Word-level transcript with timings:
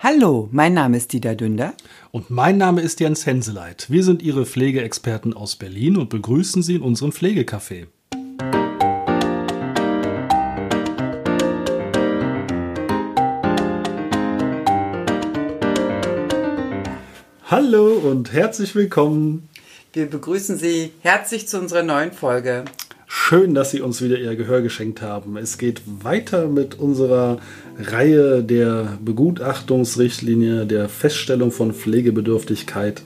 Hallo, 0.00 0.48
mein 0.52 0.74
Name 0.74 0.96
ist 0.96 1.12
Dieter 1.12 1.34
Dünder. 1.34 1.74
Und 2.12 2.30
mein 2.30 2.56
Name 2.56 2.82
ist 2.82 3.00
Jens 3.00 3.26
Henseleit. 3.26 3.90
Wir 3.90 4.04
sind 4.04 4.22
Ihre 4.22 4.46
Pflegeexperten 4.46 5.34
aus 5.34 5.56
Berlin 5.56 5.96
und 5.96 6.08
begrüßen 6.08 6.62
Sie 6.62 6.76
in 6.76 6.82
unserem 6.82 7.10
Pflegecafé. 7.10 7.88
Hallo 17.46 17.94
und 17.94 18.32
herzlich 18.32 18.76
willkommen. 18.76 19.48
Wir 19.92 20.06
begrüßen 20.08 20.58
Sie 20.58 20.92
herzlich 21.00 21.48
zu 21.48 21.58
unserer 21.58 21.82
neuen 21.82 22.12
Folge. 22.12 22.66
Schön, 23.10 23.54
dass 23.54 23.70
Sie 23.70 23.80
uns 23.80 24.02
wieder 24.02 24.18
Ihr 24.18 24.36
Gehör 24.36 24.60
geschenkt 24.60 25.00
haben. 25.00 25.38
Es 25.38 25.56
geht 25.56 25.80
weiter 26.02 26.46
mit 26.46 26.78
unserer 26.78 27.38
Reihe 27.78 28.42
der 28.42 28.98
Begutachtungsrichtlinie, 29.02 30.66
der 30.66 30.90
Feststellung 30.90 31.50
von 31.50 31.72
Pflegebedürftigkeit. 31.72 33.00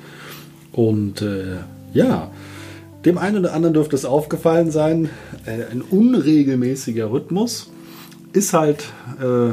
Und 0.72 1.22
äh, 1.22 1.58
ja, 1.94 2.32
dem 3.04 3.16
einen 3.16 3.38
oder 3.38 3.54
anderen 3.54 3.74
dürfte 3.74 3.94
es 3.94 4.04
aufgefallen 4.04 4.72
sein, 4.72 5.08
äh, 5.46 5.70
ein 5.70 5.82
unregelmäßiger 5.82 7.12
Rhythmus 7.12 7.70
ist 8.32 8.55
halt 8.55 8.86
äh, 9.20 9.52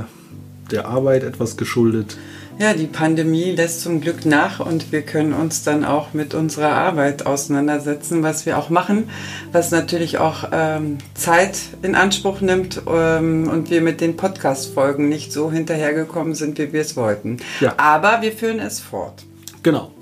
der 0.71 0.87
Arbeit 0.87 1.23
etwas 1.23 1.57
geschuldet. 1.57 2.17
Ja, 2.61 2.73
die 2.73 2.87
Pandemie 2.87 3.51
lässt 3.51 3.79
zum 3.79 4.01
Glück 4.01 4.25
nach 4.25 4.59
und 4.59 4.91
wir 4.91 5.01
können 5.01 5.31
uns 5.31 5.63
dann 5.63 5.85
auch 5.85 6.13
mit 6.13 6.33
unserer 6.33 6.71
Arbeit 6.71 7.25
auseinandersetzen, 7.25 8.21
was 8.21 8.45
wir 8.45 8.57
auch 8.57 8.69
machen, 8.69 9.09
was 9.53 9.71
natürlich 9.71 10.17
auch 10.17 10.49
ähm, 10.51 10.97
Zeit 11.13 11.57
in 11.83 11.95
Anspruch 11.95 12.41
nimmt 12.41 12.81
ähm, 12.85 13.47
und 13.49 13.69
wir 13.69 13.79
mit 13.79 14.01
den 14.01 14.17
Podcast-Folgen 14.17 15.07
nicht 15.07 15.31
so 15.31 15.49
hinterhergekommen 15.49 16.35
sind, 16.35 16.59
wie 16.59 16.73
wir 16.73 16.81
es 16.81 16.97
wollten. 16.97 17.37
Ja. 17.61 17.75
Aber 17.77 18.21
wir 18.21 18.33
führen 18.33 18.59
es 18.59 18.81
fort. 18.81 19.23
Genau. 19.63 19.93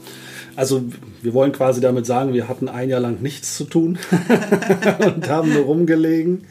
Also 0.55 0.81
wir 1.21 1.35
wollen 1.35 1.51
quasi 1.51 1.79
damit 1.79 2.07
sagen, 2.07 2.33
wir 2.33 2.47
hatten 2.47 2.69
ein 2.69 2.89
Jahr 2.89 3.01
lang 3.01 3.21
nichts 3.21 3.55
zu 3.55 3.65
tun 3.65 3.99
und 5.05 5.29
haben 5.29 5.53
nur 5.53 5.65
rumgelegen. 5.65 6.47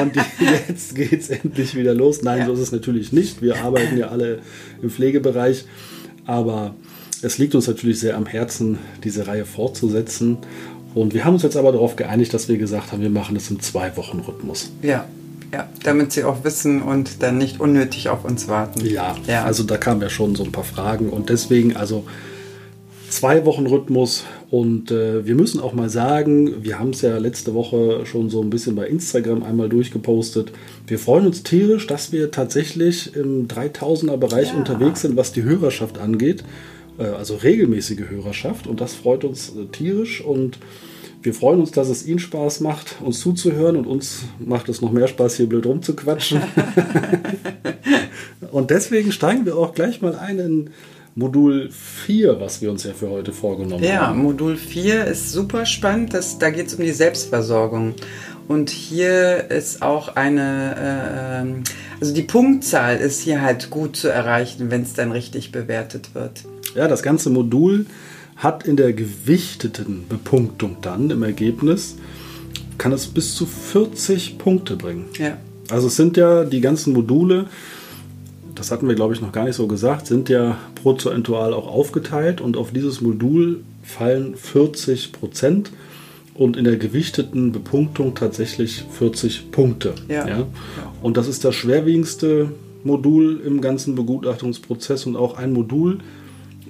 Und 0.00 0.16
jetzt 0.68 0.94
geht 0.94 1.20
es 1.20 1.30
endlich 1.30 1.74
wieder 1.74 1.94
los. 1.94 2.22
Nein, 2.22 2.40
ja. 2.40 2.46
so 2.46 2.52
ist 2.52 2.60
es 2.60 2.72
natürlich 2.72 3.12
nicht. 3.12 3.42
Wir 3.42 3.62
arbeiten 3.62 3.96
ja 3.96 4.08
alle 4.08 4.40
im 4.82 4.90
Pflegebereich. 4.90 5.64
Aber 6.26 6.74
es 7.22 7.38
liegt 7.38 7.54
uns 7.54 7.66
natürlich 7.66 8.00
sehr 8.00 8.16
am 8.16 8.26
Herzen, 8.26 8.78
diese 9.04 9.26
Reihe 9.26 9.44
fortzusetzen. 9.44 10.38
Und 10.94 11.14
wir 11.14 11.24
haben 11.24 11.34
uns 11.34 11.42
jetzt 11.42 11.56
aber 11.56 11.72
darauf 11.72 11.96
geeinigt, 11.96 12.32
dass 12.34 12.48
wir 12.48 12.58
gesagt 12.58 12.92
haben, 12.92 13.02
wir 13.02 13.10
machen 13.10 13.34
das 13.34 13.50
im 13.50 13.60
Zwei-Wochen-Rhythmus. 13.60 14.72
Ja, 14.82 15.06
ja, 15.52 15.68
damit 15.84 16.12
sie 16.12 16.24
auch 16.24 16.42
wissen 16.44 16.82
und 16.82 17.22
dann 17.22 17.38
nicht 17.38 17.60
unnötig 17.60 18.08
auf 18.08 18.24
uns 18.24 18.48
warten. 18.48 18.84
Ja, 18.84 19.14
ja, 19.26 19.44
also 19.44 19.62
da 19.62 19.76
kamen 19.76 20.00
ja 20.00 20.10
schon 20.10 20.34
so 20.34 20.44
ein 20.44 20.52
paar 20.52 20.64
Fragen 20.64 21.10
und 21.10 21.28
deswegen, 21.28 21.76
also 21.76 22.04
zwei 23.08 23.44
Wochen 23.44 23.66
Rhythmus 23.66 24.24
und 24.50 24.92
äh, 24.92 25.26
wir 25.26 25.34
müssen 25.34 25.60
auch 25.60 25.72
mal 25.72 25.90
sagen, 25.90 26.62
wir 26.62 26.78
haben 26.78 26.90
es 26.90 27.02
ja 27.02 27.18
letzte 27.18 27.52
Woche 27.54 28.06
schon 28.06 28.30
so 28.30 28.40
ein 28.42 28.50
bisschen 28.50 28.76
bei 28.76 28.86
Instagram 28.86 29.42
einmal 29.42 29.68
durchgepostet. 29.68 30.52
Wir 30.86 31.00
freuen 31.00 31.26
uns 31.26 31.42
tierisch, 31.42 31.86
dass 31.88 32.12
wir 32.12 32.30
tatsächlich 32.30 33.16
im 33.16 33.48
3000er 33.48 34.16
Bereich 34.16 34.48
ja. 34.48 34.54
unterwegs 34.54 35.00
sind, 35.00 35.16
was 35.16 35.32
die 35.32 35.42
Hörerschaft 35.42 35.98
angeht. 35.98 36.44
Äh, 36.98 37.04
also 37.04 37.36
regelmäßige 37.36 38.08
Hörerschaft 38.08 38.68
und 38.68 38.80
das 38.80 38.94
freut 38.94 39.24
uns 39.24 39.50
äh, 39.50 39.66
tierisch 39.66 40.20
und 40.20 40.58
wir 41.22 41.34
freuen 41.34 41.58
uns, 41.58 41.72
dass 41.72 41.88
es 41.88 42.06
Ihnen 42.06 42.20
Spaß 42.20 42.60
macht, 42.60 42.98
uns 43.02 43.18
zuzuhören 43.18 43.76
und 43.76 43.86
uns 43.88 44.26
macht 44.38 44.68
es 44.68 44.80
noch 44.80 44.92
mehr 44.92 45.08
Spaß, 45.08 45.38
hier 45.38 45.48
blöd 45.48 45.66
rumzuquatschen. 45.66 46.40
und 48.52 48.70
deswegen 48.70 49.10
steigen 49.10 49.44
wir 49.44 49.56
auch 49.56 49.74
gleich 49.74 50.00
mal 50.00 50.14
ein 50.14 50.38
in 50.38 50.70
Modul 51.18 51.70
4, 51.70 52.40
was 52.40 52.60
wir 52.60 52.70
uns 52.70 52.84
ja 52.84 52.92
für 52.92 53.08
heute 53.08 53.32
vorgenommen 53.32 53.82
ja, 53.82 54.06
haben. 54.06 54.18
Ja, 54.18 54.22
Modul 54.22 54.56
4 54.56 55.06
ist 55.06 55.32
super 55.32 55.64
spannend. 55.64 56.12
Das, 56.12 56.38
da 56.38 56.50
geht 56.50 56.66
es 56.66 56.74
um 56.74 56.84
die 56.84 56.92
Selbstversorgung. 56.92 57.94
Und 58.48 58.68
hier 58.68 59.50
ist 59.50 59.80
auch 59.80 60.14
eine, 60.14 60.76
äh, 60.76 61.40
ähm, 61.40 61.64
also 62.00 62.12
die 62.12 62.22
Punktzahl 62.22 62.98
ist 62.98 63.22
hier 63.22 63.40
halt 63.40 63.70
gut 63.70 63.96
zu 63.96 64.08
erreichen, 64.08 64.70
wenn 64.70 64.82
es 64.82 64.92
dann 64.92 65.10
richtig 65.10 65.52
bewertet 65.52 66.14
wird. 66.14 66.44
Ja, 66.74 66.86
das 66.86 67.02
ganze 67.02 67.30
Modul 67.30 67.86
hat 68.36 68.66
in 68.66 68.76
der 68.76 68.92
gewichteten 68.92 70.04
Bepunktung 70.10 70.76
dann 70.82 71.08
im 71.08 71.22
Ergebnis, 71.22 71.96
kann 72.76 72.92
es 72.92 73.06
bis 73.06 73.34
zu 73.34 73.46
40 73.46 74.36
Punkte 74.36 74.76
bringen. 74.76 75.06
Ja. 75.18 75.38
Also 75.70 75.86
es 75.86 75.96
sind 75.96 76.18
ja 76.18 76.44
die 76.44 76.60
ganzen 76.60 76.92
Module, 76.92 77.46
das 78.56 78.70
hatten 78.70 78.88
wir 78.88 78.96
glaube 78.96 79.14
ich 79.14 79.20
noch 79.20 79.32
gar 79.32 79.44
nicht 79.44 79.56
so 79.56 79.66
gesagt, 79.68 80.06
sind 80.06 80.28
ja 80.28 80.58
prozentual 80.82 81.54
auch 81.54 81.68
aufgeteilt 81.68 82.40
und 82.40 82.56
auf 82.56 82.72
dieses 82.72 83.00
Modul 83.00 83.60
fallen 83.82 84.36
40 84.36 85.12
Prozent 85.12 85.70
und 86.34 86.56
in 86.56 86.64
der 86.64 86.76
gewichteten 86.76 87.52
Bepunktung 87.52 88.14
tatsächlich 88.14 88.84
40 88.90 89.50
Punkte. 89.52 89.94
Ja. 90.08 90.28
ja. 90.28 90.46
Und 91.02 91.16
das 91.16 91.28
ist 91.28 91.44
das 91.44 91.54
schwerwiegendste 91.54 92.50
Modul 92.84 93.40
im 93.44 93.60
ganzen 93.60 93.94
Begutachtungsprozess 93.94 95.06
und 95.06 95.16
auch 95.16 95.38
ein 95.38 95.52
Modul, 95.52 95.98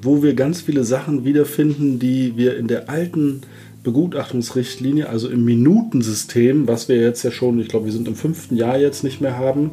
wo 0.03 0.23
wir 0.23 0.35
ganz 0.35 0.61
viele 0.61 0.85
Sachen 0.85 1.25
wiederfinden, 1.25 1.99
die 1.99 2.37
wir 2.37 2.57
in 2.57 2.69
der 2.69 2.89
alten 2.89 3.43
Begutachtungsrichtlinie, 3.83 5.09
also 5.09 5.29
im 5.29 5.45
Minutensystem, 5.45 6.67
was 6.67 6.89
wir 6.89 6.97
jetzt 6.97 7.23
ja 7.23 7.31
schon, 7.31 7.61
ich 7.61 7.69
glaube, 7.69 7.87
wir 7.87 7.93
sind 7.93 8.09
im 8.09 8.17
fünften 8.17 8.57
Jahr 8.57 8.79
jetzt 8.79 9.05
nicht 9.05 9.21
mehr 9.21 9.37
haben, 9.37 9.71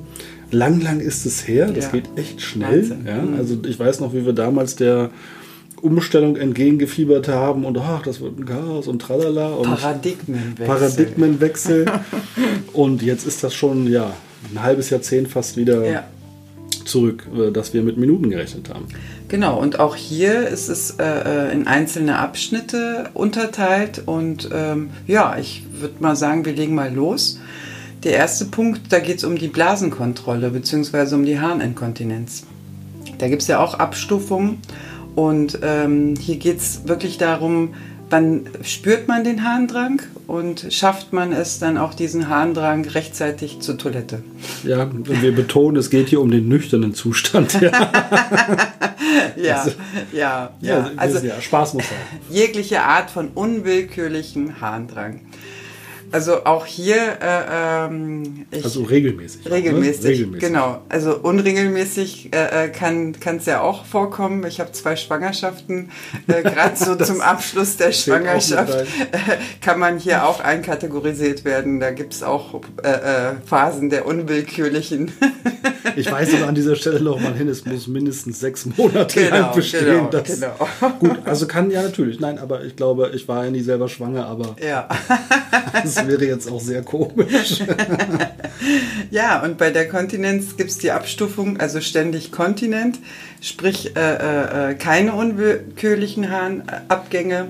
lang, 0.51 0.81
lang 0.81 0.99
ist 0.99 1.25
es 1.25 1.47
her. 1.47 1.67
Das 1.67 1.85
ja. 1.85 1.91
geht 1.91 2.09
echt 2.15 2.41
schnell. 2.41 2.95
Ja? 3.05 3.21
Mhm. 3.21 3.35
Also 3.35 3.57
ich 3.67 3.79
weiß 3.79 3.99
noch, 3.99 4.13
wie 4.13 4.25
wir 4.25 4.33
damals 4.33 4.75
der 4.75 5.09
Umstellung 5.83 6.37
entgegengefiebert 6.37 7.27
haben 7.27 7.65
und 7.65 7.77
ach, 7.77 8.03
das 8.03 8.21
wird 8.21 8.39
ein 8.39 8.45
Chaos 8.45 8.87
und 8.87 9.01
tralala. 9.01 9.49
Und 9.49 9.75
Paradigmenwechsel. 9.75 10.65
Paradigmenwechsel. 10.65 11.85
und 12.73 13.01
jetzt 13.01 13.27
ist 13.27 13.43
das 13.43 13.53
schon 13.53 13.87
ja, 13.91 14.13
ein 14.51 14.63
halbes 14.63 14.89
Jahrzehnt 14.89 15.27
fast 15.27 15.57
wieder 15.57 15.85
ja. 15.85 16.03
zurück, 16.85 17.27
äh, 17.37 17.51
dass 17.51 17.73
wir 17.73 17.83
mit 17.83 17.97
Minuten 17.97 18.29
gerechnet 18.29 18.69
haben. 18.69 18.85
Genau, 19.27 19.59
und 19.59 19.79
auch 19.79 19.97
hier 19.97 20.47
ist 20.47 20.69
es 20.69 20.91
äh, 20.99 21.03
äh, 21.03 21.51
in 21.51 21.67
einzelne 21.67 22.17
Abschnitte 22.17 23.09
unterteilt. 23.13 24.03
Und 24.05 24.49
ähm, 24.53 24.91
ja, 25.05 25.37
ich 25.37 25.63
würde 25.79 25.95
mal 25.99 26.15
sagen, 26.15 26.45
wir 26.45 26.53
legen 26.53 26.75
mal 26.75 26.93
los. 26.93 27.39
Der 28.03 28.13
erste 28.13 28.45
Punkt, 28.45 28.91
da 28.91 28.99
geht 28.99 29.17
es 29.17 29.23
um 29.23 29.37
die 29.37 29.47
Blasenkontrolle 29.47 30.49
bzw. 30.49 31.15
um 31.15 31.25
die 31.25 31.39
Harninkontinenz. 31.39 32.43
Da 33.17 33.29
gibt 33.29 33.43
es 33.43 33.47
ja 33.47 33.59
auch 33.59 33.75
Abstufungen 33.75 34.59
und 35.15 35.59
ähm, 35.61 36.15
hier 36.19 36.35
geht 36.35 36.57
es 36.57 36.85
wirklich 36.85 37.17
darum, 37.17 37.75
wann 38.09 38.47
spürt 38.61 39.07
man 39.07 39.23
den 39.23 39.45
Harndrang 39.45 40.01
und 40.27 40.67
schafft 40.69 41.13
man 41.13 41.31
es 41.31 41.59
dann 41.59 41.77
auch 41.77 41.93
diesen 41.93 42.27
Harndrang 42.27 42.85
rechtzeitig 42.85 43.61
zur 43.61 43.77
Toilette. 43.77 44.21
Ja, 44.63 44.89
wir 44.91 45.33
betonen, 45.33 45.77
es 45.77 45.89
geht 45.89 46.09
hier 46.09 46.19
um 46.19 46.29
den 46.29 46.49
nüchternen 46.49 46.93
Zustand. 46.93 47.53
ja, 47.61 47.71
ja, 49.37 49.55
also, 49.55 49.71
ja, 50.11 50.51
ja. 50.61 50.91
Also 50.97 51.25
ja, 51.25 51.39
Spaß 51.39 51.75
muss 51.75 51.85
sein. 51.87 51.97
Jegliche 52.29 52.81
Art 52.81 53.09
von 53.09 53.29
unwillkürlichen 53.29 54.59
Harndrang. 54.59 55.21
Also 56.13 56.45
auch 56.45 56.67
hier. 56.67 56.95
Äh, 56.95 57.85
ähm, 57.87 58.45
also 58.51 58.83
regelmäßig. 58.83 59.49
Regelmäßig, 59.49 60.03
ne? 60.03 60.09
regelmäßig, 60.09 60.47
genau. 60.47 60.81
Also 60.87 61.17
unregelmäßig 61.17 62.29
äh, 62.31 62.65
äh 62.65 62.69
kann 62.69 63.15
es 63.37 63.47
ja 63.47 63.61
auch 63.61 63.83
vorkommen. 63.83 64.45
Ich 64.45 64.59
habe 64.59 64.71
zwei 64.73 64.95
Schwangerschaften. 64.95 65.89
Äh, 66.27 66.43
Gerade 66.43 66.75
so 66.77 66.93
zum 67.03 67.19
Abschluss 67.19 67.77
der 67.77 67.91
Schwangerschaft 67.93 68.81
äh, 69.11 69.17
kann 69.59 69.79
man 69.79 69.97
hier 69.97 70.27
auch 70.27 70.39
einkategorisiert 70.39 71.45
werden. 71.45 71.79
Da 71.79 71.89
gibt 71.89 72.13
es 72.13 72.21
auch 72.21 72.61
äh, 72.83 73.33
Phasen 73.43 73.89
der 73.89 74.05
unwillkürlichen. 74.05 75.11
ich 75.95 76.11
weise 76.11 76.37
aber 76.37 76.47
an 76.47 76.53
dieser 76.53 76.75
Stelle 76.75 77.01
noch 77.01 77.19
mal 77.19 77.33
hin, 77.33 77.47
es 77.47 77.65
muss 77.65 77.87
mindestens 77.87 78.39
sechs 78.39 78.67
Monate 78.67 79.19
genau, 79.19 79.37
lang 79.37 79.55
bestehen. 79.55 79.85
Genau, 79.85 80.09
das, 80.11 80.39
genau. 80.39 80.91
Gut, 80.99 81.17
also 81.25 81.47
kann 81.47 81.71
ja 81.71 81.81
natürlich. 81.81 82.19
Nein, 82.19 82.37
aber 82.37 82.63
ich 82.63 82.75
glaube, 82.75 83.09
ich 83.15 83.27
war 83.27 83.45
ja 83.45 83.49
nie 83.49 83.61
selber 83.61 83.89
schwanger, 83.89 84.27
aber. 84.27 84.55
Ja. 84.63 84.87
Das 86.07 86.19
wäre 86.19 86.25
jetzt 86.25 86.49
auch 86.51 86.59
sehr 86.59 86.81
komisch. 86.81 87.63
ja, 89.11 89.41
und 89.43 89.57
bei 89.57 89.71
der 89.71 89.87
Kontinenz 89.87 90.57
gibt 90.57 90.69
es 90.69 90.77
die 90.77 90.91
Abstufung, 90.91 91.59
also 91.59 91.81
ständig 91.81 92.31
Kontinent, 92.31 92.99
sprich 93.41 93.95
äh, 93.95 93.99
äh, 93.99 94.71
äh 94.71 94.75
keine 94.75 95.13
unwillkürlichen 95.13 96.29
Harnabgänge. 96.29 97.47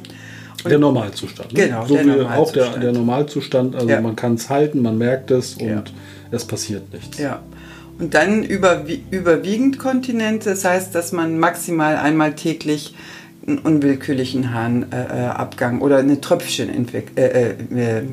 Und 0.63 0.69
der 0.69 0.79
Normalzustand. 0.79 1.53
Ne? 1.53 1.65
Genau, 1.65 1.85
so 1.85 1.95
der 1.95 2.05
wie 2.05 2.21
auch 2.21 2.51
der, 2.51 2.77
der 2.77 2.93
Normalzustand. 2.93 3.75
Also 3.75 3.89
ja. 3.89 4.01
man 4.01 4.15
kann 4.15 4.35
es 4.35 4.49
halten, 4.49 4.81
man 4.81 4.97
merkt 4.97 5.31
es 5.31 5.55
und 5.55 5.67
ja. 5.67 5.83
es 6.31 6.45
passiert 6.45 6.93
nichts. 6.93 7.17
Ja. 7.17 7.41
Und 7.99 8.13
dann 8.13 8.43
überwie 8.43 9.03
überwiegend 9.11 9.77
Kontinent, 9.77 10.45
das 10.45 10.65
heißt, 10.65 10.95
dass 10.95 11.11
man 11.11 11.37
maximal 11.37 11.97
einmal 11.97 12.33
täglich 12.33 12.95
einen 13.45 13.59
unwillkürlichen 13.59 14.53
Harnabgang 14.53 15.75
äh, 15.75 15.79
äh 15.79 15.83
oder 15.83 15.97
eine 15.97 16.21
Tröpfcheninfektion. 16.21 17.17
Äh, 17.17 17.99
äh, 17.99 18.03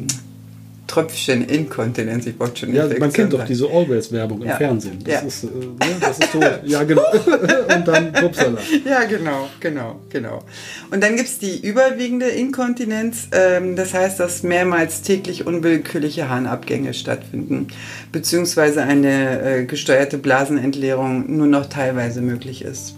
Tröpfchen 0.91 1.45
Inkontinenz. 1.45 2.27
Ich 2.27 2.39
wollte 2.41 2.61
schon 2.61 2.71
nicht 2.71 2.79
Ja, 2.79 2.99
man 2.99 3.13
kennt 3.13 3.33
doch 3.33 3.45
diese 3.45 3.71
Always-Werbung 3.71 4.43
ja. 4.43 4.53
im 4.53 4.57
Fernsehen. 4.57 4.99
Das, 5.05 5.15
ja. 5.15 5.21
ist, 5.21 5.45
äh, 5.45 5.47
ne, 5.47 5.97
das 6.01 6.19
ist 6.19 6.33
so, 6.33 6.41
ja 6.65 6.83
genau. 6.83 7.05
und 7.77 7.87
dann 7.87 8.13
Upsala. 8.25 8.59
Ja, 8.85 9.05
genau, 9.05 9.49
genau, 9.61 10.01
genau. 10.09 10.43
Und 10.91 11.01
dann 11.01 11.15
gibt 11.15 11.29
es 11.29 11.39
die 11.39 11.65
überwiegende 11.65 12.27
Inkontinenz. 12.27 13.29
Ähm, 13.31 13.77
das 13.77 13.95
heißt, 13.95 14.19
dass 14.19 14.43
mehrmals 14.43 15.03
täglich 15.03 15.47
unwillkürliche 15.47 16.29
Harnabgänge 16.29 16.93
stattfinden, 16.93 17.69
beziehungsweise 18.11 18.83
eine 18.83 19.43
äh, 19.43 19.65
gesteuerte 19.67 20.19
Blasenentleerung 20.19 21.37
nur 21.37 21.47
noch 21.47 21.67
teilweise 21.67 22.21
möglich 22.21 22.63
ist. 22.63 22.97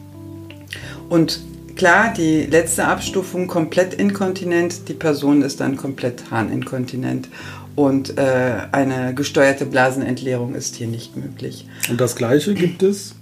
Und 1.11 1.41
klar, 1.77 2.15
die 2.17 2.45
letzte 2.45 2.87
Abstufung 2.87 3.49
komplett 3.49 3.93
inkontinent, 3.93 4.88
die 4.88 4.95
Person 4.95 5.43
ist 5.43 5.61
dann 5.61 5.77
komplett 5.77 6.31
harninkontinent 6.31 7.29
und 7.75 8.19
äh, 8.19 8.55
eine 8.73 9.15
gesteuerte 9.15 9.67
Blasenentleerung 9.67 10.55
ist 10.55 10.77
hier 10.77 10.87
nicht 10.87 11.17
möglich. 11.17 11.67
Und 11.89 12.01
das 12.01 12.17
gleiche 12.17 12.55
gibt 12.55 12.83
es 12.83 13.15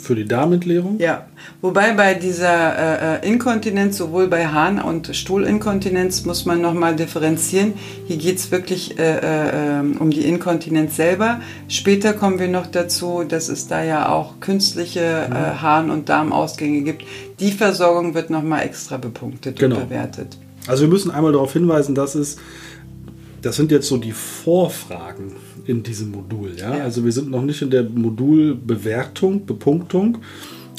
für 0.00 0.14
die 0.14 0.24
Darmentleerung? 0.24 0.98
Ja, 0.98 1.26
wobei 1.60 1.92
bei 1.92 2.14
dieser 2.14 3.18
äh, 3.20 3.26
äh, 3.26 3.28
Inkontinenz, 3.28 3.96
sowohl 3.96 4.26
bei 4.28 4.48
Harn- 4.48 4.80
und 4.80 5.14
Stuhlinkontinenz, 5.14 6.24
muss 6.24 6.46
man 6.46 6.60
nochmal 6.60 6.96
differenzieren. 6.96 7.74
Hier 8.06 8.16
geht 8.16 8.38
es 8.38 8.50
wirklich 8.50 8.98
äh, 8.98 9.78
äh, 9.78 9.80
um 9.98 10.10
die 10.10 10.22
Inkontinenz 10.22 10.96
selber. 10.96 11.40
Später 11.68 12.12
kommen 12.12 12.38
wir 12.38 12.48
noch 12.48 12.66
dazu, 12.66 13.22
dass 13.26 13.48
es 13.48 13.68
da 13.68 13.84
ja 13.84 14.08
auch 14.08 14.40
künstliche 14.40 15.00
äh, 15.00 15.28
mhm. 15.28 15.62
Harn- 15.62 15.90
und 15.90 16.08
Darmausgänge 16.08 16.82
gibt. 16.82 17.04
Die 17.38 17.52
Versorgung 17.52 18.14
wird 18.14 18.30
nochmal 18.30 18.64
extra 18.64 18.96
bepunktet 18.96 19.58
genau. 19.58 19.76
und 19.76 19.88
bewertet. 19.88 20.36
Also 20.66 20.82
wir 20.82 20.88
müssen 20.88 21.10
einmal 21.10 21.32
darauf 21.32 21.52
hinweisen, 21.52 21.94
dass 21.94 22.14
es, 22.14 22.36
das 23.42 23.56
sind 23.56 23.70
jetzt 23.70 23.88
so 23.88 23.96
die 23.96 24.12
Vorfragen 24.12 25.32
in 25.66 25.82
diesem 25.82 26.10
Modul. 26.10 26.52
Ja? 26.56 26.76
ja? 26.76 26.84
Also 26.84 27.04
wir 27.04 27.12
sind 27.12 27.30
noch 27.30 27.42
nicht 27.42 27.62
in 27.62 27.70
der 27.70 27.84
Modulbewertung, 27.84 29.46
Bepunktung, 29.46 30.18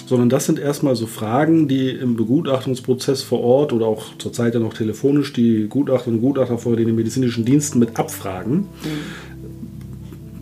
sondern 0.05 0.29
das 0.29 0.45
sind 0.45 0.59
erstmal 0.59 0.95
so 0.95 1.07
Fragen, 1.07 1.67
die 1.67 1.89
im 1.89 2.15
Begutachtungsprozess 2.15 3.23
vor 3.23 3.41
Ort 3.41 3.73
oder 3.73 3.87
auch 3.87 4.17
zurzeit 4.17 4.53
ja 4.53 4.59
noch 4.59 4.73
telefonisch 4.73 5.33
die 5.33 5.67
Gutachterinnen 5.67 6.19
und 6.19 6.25
Gutachter 6.25 6.57
vor 6.57 6.75
den 6.75 6.93
medizinischen 6.95 7.45
Diensten 7.45 7.79
mit 7.79 7.97
abfragen. 7.97 8.57
Mhm. 8.57 8.67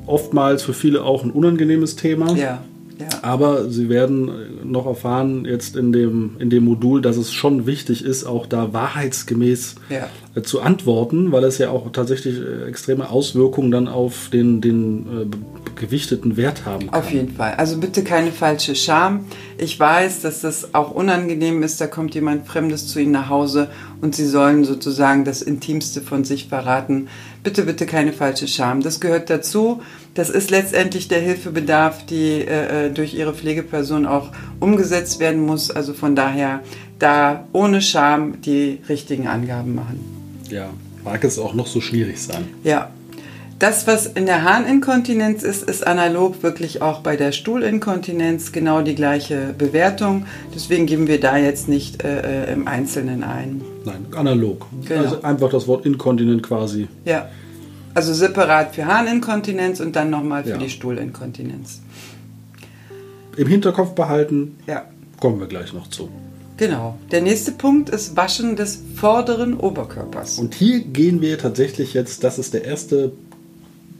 Oftmals 0.07 0.63
für 0.63 0.73
viele 0.73 1.03
auch 1.03 1.23
ein 1.23 1.29
unangenehmes 1.29 1.95
Thema. 1.95 2.35
Ja. 2.35 2.63
Ja. 2.99 3.07
Aber 3.21 3.69
Sie 3.69 3.87
werden 3.87 4.29
noch 4.69 4.85
erfahren 4.85 5.45
jetzt 5.45 5.77
in 5.77 5.93
dem, 5.93 6.35
in 6.39 6.49
dem 6.49 6.65
Modul, 6.65 7.01
dass 7.01 7.15
es 7.15 7.31
schon 7.31 7.65
wichtig 7.65 8.03
ist, 8.03 8.25
auch 8.25 8.45
da 8.45 8.73
wahrheitsgemäß 8.73 9.75
ja. 9.89 10.09
Äh, 10.35 10.41
zu 10.41 10.61
antworten, 10.61 11.31
weil 11.31 11.45
es 11.45 11.57
ja 11.59 11.69
auch 11.69 11.91
tatsächlich 11.93 12.37
äh, 12.37 12.67
extreme 12.67 13.09
Auswirkungen 13.09 13.71
dann 13.71 13.87
auf 13.87 14.29
den, 14.33 14.59
den 14.59 14.99
äh, 14.99 15.75
gewichteten 15.79 16.35
Wert 16.35 16.65
haben 16.65 16.91
kann. 16.91 16.99
Auf 16.99 17.09
jeden 17.11 17.33
Fall. 17.33 17.53
Also 17.55 17.77
bitte 17.77 18.03
keine 18.03 18.33
falsche 18.33 18.75
Scham. 18.75 19.25
Ich 19.57 19.79
weiß, 19.79 20.21
dass 20.21 20.41
das 20.41 20.73
auch 20.73 20.91
unangenehm 20.91 21.63
ist. 21.63 21.79
Da 21.79 21.87
kommt 21.87 22.13
jemand 22.15 22.47
Fremdes 22.47 22.87
zu 22.87 22.99
Ihnen 22.99 23.13
nach 23.13 23.29
Hause 23.29 23.69
und 24.01 24.13
Sie 24.13 24.27
sollen 24.27 24.65
sozusagen 24.65 25.23
das 25.23 25.41
Intimste 25.41 26.01
von 26.01 26.25
sich 26.25 26.49
verraten. 26.49 27.07
Bitte, 27.43 27.63
bitte 27.63 27.85
keine 27.85 28.11
falsche 28.11 28.49
Scham. 28.49 28.81
Das 28.81 28.99
gehört 28.99 29.29
dazu. 29.29 29.81
Das 30.13 30.29
ist 30.29 30.49
letztendlich 30.49 31.07
der 31.07 31.19
Hilfebedarf, 31.19 32.05
die 32.05 32.41
äh, 32.41 32.87
äh 32.87 32.91
durch 32.91 33.13
Ihre 33.13 33.33
Pflegeperson 33.33 34.05
auch 34.05 34.31
umgesetzt 34.59 35.19
werden 35.19 35.45
muss. 35.45 35.71
Also 35.71 35.93
von 35.93 36.15
daher 36.15 36.61
da 36.99 37.45
ohne 37.53 37.81
Scham 37.81 38.41
die 38.41 38.79
richtigen 38.89 39.27
Angaben 39.27 39.75
machen. 39.75 39.99
Ja, 40.49 40.69
mag 41.03 41.23
es 41.23 41.39
auch 41.39 41.53
noch 41.53 41.67
so 41.67 41.81
schwierig 41.81 42.21
sein. 42.21 42.47
Ja. 42.63 42.89
Das, 43.59 43.87
was 43.87 44.07
in 44.07 44.25
der 44.25 44.45
Harninkontinenz 44.45 45.43
ist, 45.43 45.69
ist 45.69 45.85
analog 45.85 46.43
wirklich 46.43 46.81
auch 46.81 47.01
bei 47.01 47.17
der 47.17 47.33
Stuhlinkontinenz 47.33 48.53
genau 48.53 48.81
die 48.81 48.95
gleiche 48.95 49.53
Bewertung. 49.57 50.25
Deswegen 50.55 50.85
geben 50.85 51.07
wir 51.07 51.19
da 51.19 51.35
jetzt 51.35 51.67
nicht 51.67 52.01
äh, 52.01 52.45
äh 52.45 52.53
im 52.53 52.69
Einzelnen 52.69 53.21
ein. 53.21 53.61
Nein, 53.83 54.05
analog. 54.15 54.65
Genau. 54.87 55.01
Also 55.01 55.21
einfach 55.23 55.49
das 55.49 55.67
Wort 55.67 55.85
Inkontinent 55.85 56.41
quasi. 56.41 56.87
Ja. 57.03 57.27
Also 57.93 58.13
separat 58.13 58.75
für 58.75 58.85
Harninkontinenz 58.85 59.79
und 59.79 59.95
dann 59.95 60.09
nochmal 60.09 60.43
für 60.43 60.51
ja. 60.51 60.57
die 60.57 60.69
Stuhlinkontinenz. 60.69 61.81
Im 63.35 63.47
Hinterkopf 63.47 63.95
behalten. 63.95 64.57
Ja. 64.67 64.85
Kommen 65.19 65.39
wir 65.39 65.47
gleich 65.47 65.73
noch 65.73 65.89
zu. 65.89 66.09
Genau. 66.57 66.97
Der 67.11 67.21
nächste 67.21 67.53
Punkt 67.53 67.89
ist 67.89 68.17
Waschen 68.17 68.55
des 68.55 68.83
vorderen 68.95 69.57
Oberkörpers. 69.57 70.39
Und 70.39 70.53
hier 70.53 70.81
gehen 70.81 71.21
wir 71.21 71.37
tatsächlich 71.37 71.93
jetzt, 71.93 72.23
das 72.23 72.37
ist 72.37 72.53
der 72.53 72.65
erste 72.65 73.13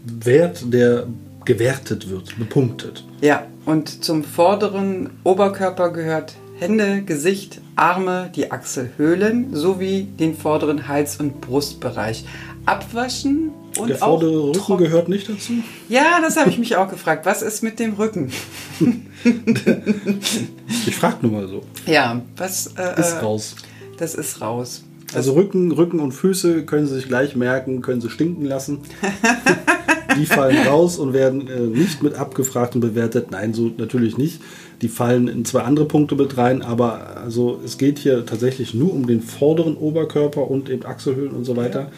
Wert, 0.06 0.74
der 0.74 1.08
gewertet 1.46 2.10
wird, 2.10 2.38
bepunktet. 2.38 3.06
Ja, 3.22 3.48
und 3.66 4.04
zum 4.04 4.24
vorderen 4.24 5.10
Oberkörper 5.24 5.92
gehört 5.92 6.36
Hände, 6.60 7.04
Gesicht, 7.04 7.62
Arme, 7.78 8.30
die 8.36 8.52
Achselhöhlen 8.52 9.56
sowie 9.56 10.04
den 10.04 10.36
vorderen 10.36 10.90
Hals- 10.90 11.18
und 11.18 11.40
Brustbereich. 11.40 12.26
Abwaschen 12.66 13.52
und 13.78 13.90
Der 13.90 13.98
vordere 13.98 14.44
Rücken 14.44 14.54
trocken. 14.54 14.84
gehört 14.84 15.10
nicht 15.10 15.30
dazu? 15.30 15.54
Ja, 15.88 16.20
das 16.22 16.38
habe 16.38 16.50
ich 16.50 16.58
mich 16.58 16.76
auch 16.76 16.90
gefragt. 16.90 17.26
Was 17.26 17.42
ist 17.42 17.62
mit 17.64 17.80
dem 17.80 17.94
Rücken? 17.94 18.32
ich 20.88 20.96
frage 20.96 21.18
nur 21.22 21.32
mal 21.32 21.48
so. 21.48 21.64
Ja, 21.86 22.22
was 22.38 22.68
äh, 22.78 23.00
ist 23.00 23.22
raus? 23.22 23.56
Das 23.98 24.16
ist 24.16 24.42
raus. 24.42 24.84
Also 25.14 25.34
Rücken, 25.34 25.72
Rücken 25.72 26.00
und 26.00 26.12
Füße 26.12 26.66
können 26.66 26.88
Sie 26.88 26.96
sich 26.96 27.08
gleich 27.08 27.36
merken, 27.36 27.82
können 27.82 28.02
Sie 28.02 28.10
stinken 28.10 28.46
lassen. 28.46 28.80
die 30.18 30.26
fallen 30.26 30.68
raus 30.68 30.98
und 30.98 31.14
werden 31.14 31.48
äh, 31.48 31.60
nicht 31.62 32.04
mit 32.04 32.16
abgefragt 32.16 32.76
und 32.76 32.82
bewertet. 32.82 33.32
Nein, 33.32 33.54
so 33.54 33.72
natürlich 33.78 34.18
nicht. 34.18 34.42
Die 34.82 34.88
fallen 34.88 35.28
in 35.28 35.44
zwei 35.44 35.62
andere 35.62 35.86
Punkte 35.86 36.16
mit 36.16 36.38
rein, 36.38 36.62
aber 36.62 37.18
also 37.18 37.60
es 37.66 37.78
geht 37.78 38.00
hier 38.00 38.26
tatsächlich 38.26 38.74
nur 38.74 38.94
um 38.94 39.08
den 39.08 39.22
vorderen 39.22 39.76
Oberkörper 39.76 40.50
und 40.50 40.70
eben 40.70 40.86
Achselhöhlen 40.86 41.32
und 41.32 41.44
so 41.44 41.58
weiter. 41.58 41.92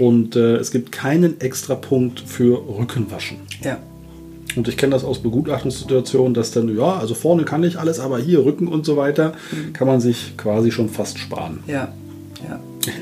Und 0.00 0.34
äh, 0.34 0.56
es 0.56 0.72
gibt 0.72 0.90
keinen 0.90 1.40
extra 1.40 1.76
Punkt 1.76 2.20
für 2.20 2.62
Rückenwaschen. 2.78 3.38
Ja. 3.62 3.78
Und 4.56 4.68
ich 4.68 4.76
kenne 4.76 4.92
das 4.92 5.04
aus 5.04 5.20
Begutachtungssituationen, 5.20 6.34
dass 6.34 6.50
dann, 6.50 6.74
ja, 6.74 6.96
also 6.96 7.14
vorne 7.14 7.44
kann 7.44 7.62
ich 7.62 7.78
alles, 7.78 8.00
aber 8.00 8.18
hier 8.18 8.44
Rücken 8.44 8.68
und 8.68 8.86
so 8.86 8.96
weiter, 8.96 9.34
mhm. 9.52 9.72
kann 9.72 9.86
man 9.86 10.00
sich 10.00 10.36
quasi 10.36 10.72
schon 10.72 10.88
fast 10.88 11.18
sparen. 11.18 11.60
Ja, 11.66 11.92
ja. 12.48 12.60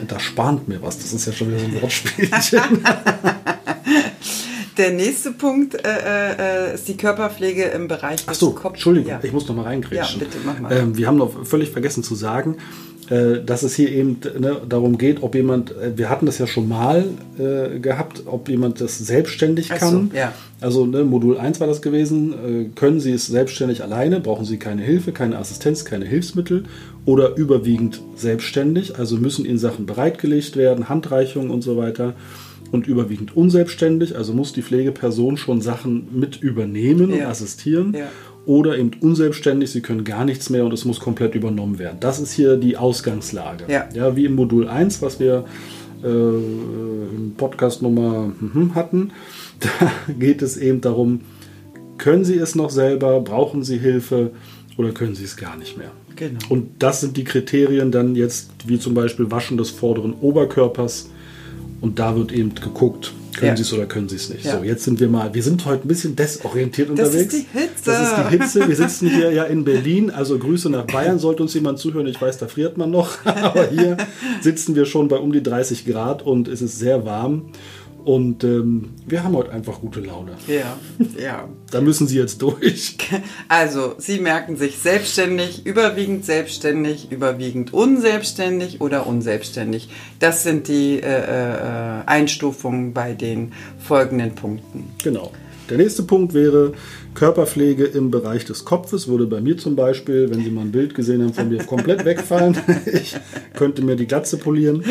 Da 0.09 0.19
spannt 0.19 0.67
mir 0.67 0.83
was, 0.83 0.99
das 0.99 1.13
ist 1.13 1.27
ja 1.27 1.33
schon 1.33 1.49
wieder 1.49 1.61
so 1.61 1.67
ein 1.67 1.83
Wortspielchen. 1.83 2.61
Der 4.77 4.91
nächste 4.91 5.31
Punkt 5.31 5.75
äh, 5.75 6.71
äh, 6.71 6.75
ist 6.75 6.89
die 6.89 6.97
Körperpflege 6.97 7.65
im 7.65 7.87
Bereich 7.87 8.25
des 8.27 8.43
Ach 8.43 8.65
Entschuldigung, 8.65 9.09
ja. 9.09 9.21
ich 9.23 9.33
muss 9.33 9.47
noch 9.47 9.55
mal 9.55 9.63
reingrätschen. 9.63 10.21
Ja, 10.21 10.27
bitte, 10.27 10.39
mach 10.45 10.59
mal. 10.59 10.73
Ähm, 10.73 10.97
wir 10.97 11.07
haben 11.07 11.17
noch 11.17 11.47
völlig 11.47 11.71
vergessen 11.71 12.03
zu 12.03 12.15
sagen, 12.17 12.57
äh, 13.09 13.45
dass 13.45 13.63
es 13.63 13.75
hier 13.75 13.91
eben 13.91 14.19
ne, 14.39 14.57
darum 14.69 14.99
geht, 14.99 15.23
ob 15.23 15.35
jemand, 15.35 15.71
äh, 15.77 15.97
wir 15.97 16.11
hatten 16.11 16.27
das 16.27 16.39
ja 16.39 16.47
schon 16.47 16.69
mal 16.69 17.05
äh, 17.39 17.79
gehabt, 17.79 18.23
ob 18.27 18.49
jemand 18.49 18.81
das 18.81 18.99
selbstständig 18.99 19.69
kann. 19.69 20.11
So, 20.11 20.17
ja. 20.17 20.33
Also 20.61 20.87
ne, 20.87 21.05
Modul 21.05 21.39
1 21.39 21.61
war 21.61 21.67
das 21.67 21.83
gewesen. 21.83 22.33
Äh, 22.33 22.65
können 22.75 22.99
Sie 22.99 23.13
es 23.13 23.27
selbstständig 23.27 23.83
alleine? 23.83 24.21
Brauchen 24.21 24.45
Sie 24.45 24.57
keine 24.57 24.83
Hilfe, 24.83 25.13
keine 25.13 25.39
Assistenz, 25.39 25.85
keine 25.85 26.07
Hilfsmittel? 26.07 26.65
Oder 27.05 27.37
überwiegend 27.37 28.01
selbstständig? 28.17 28.99
Also 28.99 29.19
müssen 29.19 29.45
Ihnen 29.45 29.59
Sachen 29.59 29.87
bereitgelegt 29.87 30.57
werden, 30.57 30.89
Handreichungen 30.89 31.51
und 31.51 31.63
so 31.63 31.77
weiter 31.77 32.15
und 32.75 32.87
überwiegend 32.87 33.37
unselbstständig, 33.37 34.17
also 34.17 34.35
muss 34.35 34.53
die 34.53 34.63
Pflegeperson 34.63 35.37
schon 35.37 35.61
Sachen 35.61 36.09
mit 36.13 36.43
übernehmen 36.43 37.11
ja. 37.11 37.17
und 37.17 37.23
assistieren. 37.23 37.95
Ja. 37.97 38.09
Oder 38.47 38.77
eben 38.77 38.91
unselbstständig, 39.01 39.71
sie 39.71 39.81
können 39.81 40.05
gar 40.05 40.27
nichts 40.27 40.51
mehr 40.51 40.67
und 40.67 40.73
es 40.75 40.85
muss 40.85 41.01
komplett 41.01 41.35
übernommen 41.35 41.79
werden. 41.79 41.97
Das 42.01 42.21
ist 42.21 42.33
hier 42.33 42.57
die 42.57 42.77
Ausgangslage. 42.77 43.65
Ja, 43.69 43.89
ja 43.95 44.17
wie 44.17 44.27
im 44.27 44.35
Modul 44.35 44.69
1, 44.69 45.01
was 45.01 45.19
wir 45.19 45.47
äh, 46.03 46.09
im 46.09 47.35
Podcast 47.39 47.81
Nummer 47.81 48.33
hm, 48.39 48.75
hatten. 48.75 49.13
Da 49.61 50.13
geht 50.19 50.43
es 50.43 50.57
eben 50.57 50.81
darum, 50.81 51.21
können 51.97 52.25
Sie 52.25 52.37
es 52.37 52.57
noch 52.57 52.71
selber, 52.71 53.21
brauchen 53.21 53.63
Sie 53.63 53.79
Hilfe 53.79 54.33
oder 54.77 54.91
können 54.91 55.15
Sie 55.15 55.25
es 55.25 55.37
gar 55.37 55.57
nicht 55.57 55.79
mehr. 55.79 55.93
Genau. 56.17 56.41
Und 56.49 56.83
das 56.83 57.01
sind 57.01 57.17
die 57.17 57.25
Kriterien 57.25 57.93
dann 57.93 58.17
jetzt, 58.17 58.51
wie 58.67 58.81
zum 58.81 58.95
Beispiel 58.95 59.31
Waschen 59.31 59.57
des 59.57 59.71
vorderen 59.71 60.13
Oberkörpers, 60.13 61.09
und 61.85 61.99
da 61.99 62.17
wird 62.17 62.33
eben 62.33 62.55
geguckt, 62.55 63.13
können 63.37 63.51
ja. 63.51 63.57
sie 63.57 63.63
es 63.63 63.73
oder 63.75 63.85
können 63.85 64.09
sie 64.09 64.17
es 64.17 64.31
nicht. 64.31 64.47
Ja. 64.47 64.57
So, 64.57 64.65
jetzt 64.65 64.85
sind 64.85 65.01
wir 65.01 65.09
mal, 65.09 65.35
wir 65.35 65.43
sind 65.43 65.67
heute 65.67 65.85
ein 65.85 65.89
bisschen 65.89 66.17
desorientiert 66.17 66.89
unterwegs. 66.89 67.13
Das 67.13 67.35
ist 67.35 67.47
die 67.53 67.59
Hitze. 67.59 67.85
Das 67.85 68.09
ist 68.09 68.17
die 68.17 68.39
Hitze. 68.39 68.69
Wir 68.69 68.77
sitzen 68.77 69.11
hier 69.11 69.33
ja 69.33 69.45
in 69.45 69.65
Berlin, 69.65 70.11
also 70.11 70.39
Grüße 70.39 70.71
nach 70.71 70.87
Bayern, 70.87 71.19
sollte 71.19 71.43
uns 71.43 71.53
jemand 71.53 71.79
zuhören. 71.79 72.07
Ich 72.07 72.21
weiß, 72.21 72.39
da 72.39 72.47
friert 72.47 72.79
man 72.79 72.91
noch, 72.91 73.19
aber 73.27 73.69
hier 73.69 73.99
sitzen 74.41 74.75
wir 74.75 74.87
schon 74.87 75.09
bei 75.09 75.17
um 75.17 75.31
die 75.31 75.43
30 75.43 75.85
Grad 75.85 76.23
und 76.23 76.49
es 76.49 76.63
ist 76.63 76.79
sehr 76.79 77.05
warm. 77.05 77.51
Und 78.05 78.45
ähm, 78.45 78.91
wir 79.07 79.25
haben 79.25 79.35
heute 79.35 79.51
einfach 79.51 79.81
gute 79.81 80.01
Laune. 80.01 80.33
Ja, 80.47 80.79
ja. 81.19 81.49
da 81.71 81.81
müssen 81.81 82.07
Sie 82.07 82.19
jetzt 82.19 82.43
durch. 82.43 82.99
Also, 83.49 83.95
Sie 83.99 84.19
merken 84.19 84.57
sich 84.57 84.79
selbstständig, 84.79 85.65
überwiegend 85.65 86.25
selbstständig, 86.27 87.11
überwiegend 87.11 87.73
unselbstständig 87.73 88.83
oder 88.83 89.07
unselbstständig. 89.07 89.89
Das 90.19 90.43
sind 90.43 90.69
die 90.69 91.01
äh, 91.01 91.01
äh, 91.01 92.03
Einstufungen 92.05 92.93
bei 92.93 93.15
den 93.15 93.53
folgenden 93.79 94.35
Punkten. 94.35 94.93
Genau. 95.03 95.33
Der 95.71 95.79
nächste 95.79 96.03
Punkt 96.03 96.35
wäre 96.35 96.75
Körperpflege 97.15 97.85
im 97.85 98.11
Bereich 98.11 98.45
des 98.45 98.67
Kopfes. 98.67 99.09
Würde 99.09 99.27
bei 99.27 99.41
mir 99.41 99.57
zum 99.57 99.77
Beispiel, 99.77 100.29
wenn 100.31 100.45
Sie 100.45 100.51
mal 100.51 100.63
ein 100.63 100.73
Bild 100.73 100.95
gesehen 100.95 101.23
haben, 101.23 101.33
von 101.33 101.49
mir 101.49 101.65
komplett 101.65 102.05
wegfallen. 102.05 102.57
Ich 102.93 103.17
könnte 103.55 103.83
mir 103.83 103.97
die 103.97 104.07
Glatze 104.07 104.37
polieren. 104.37 104.85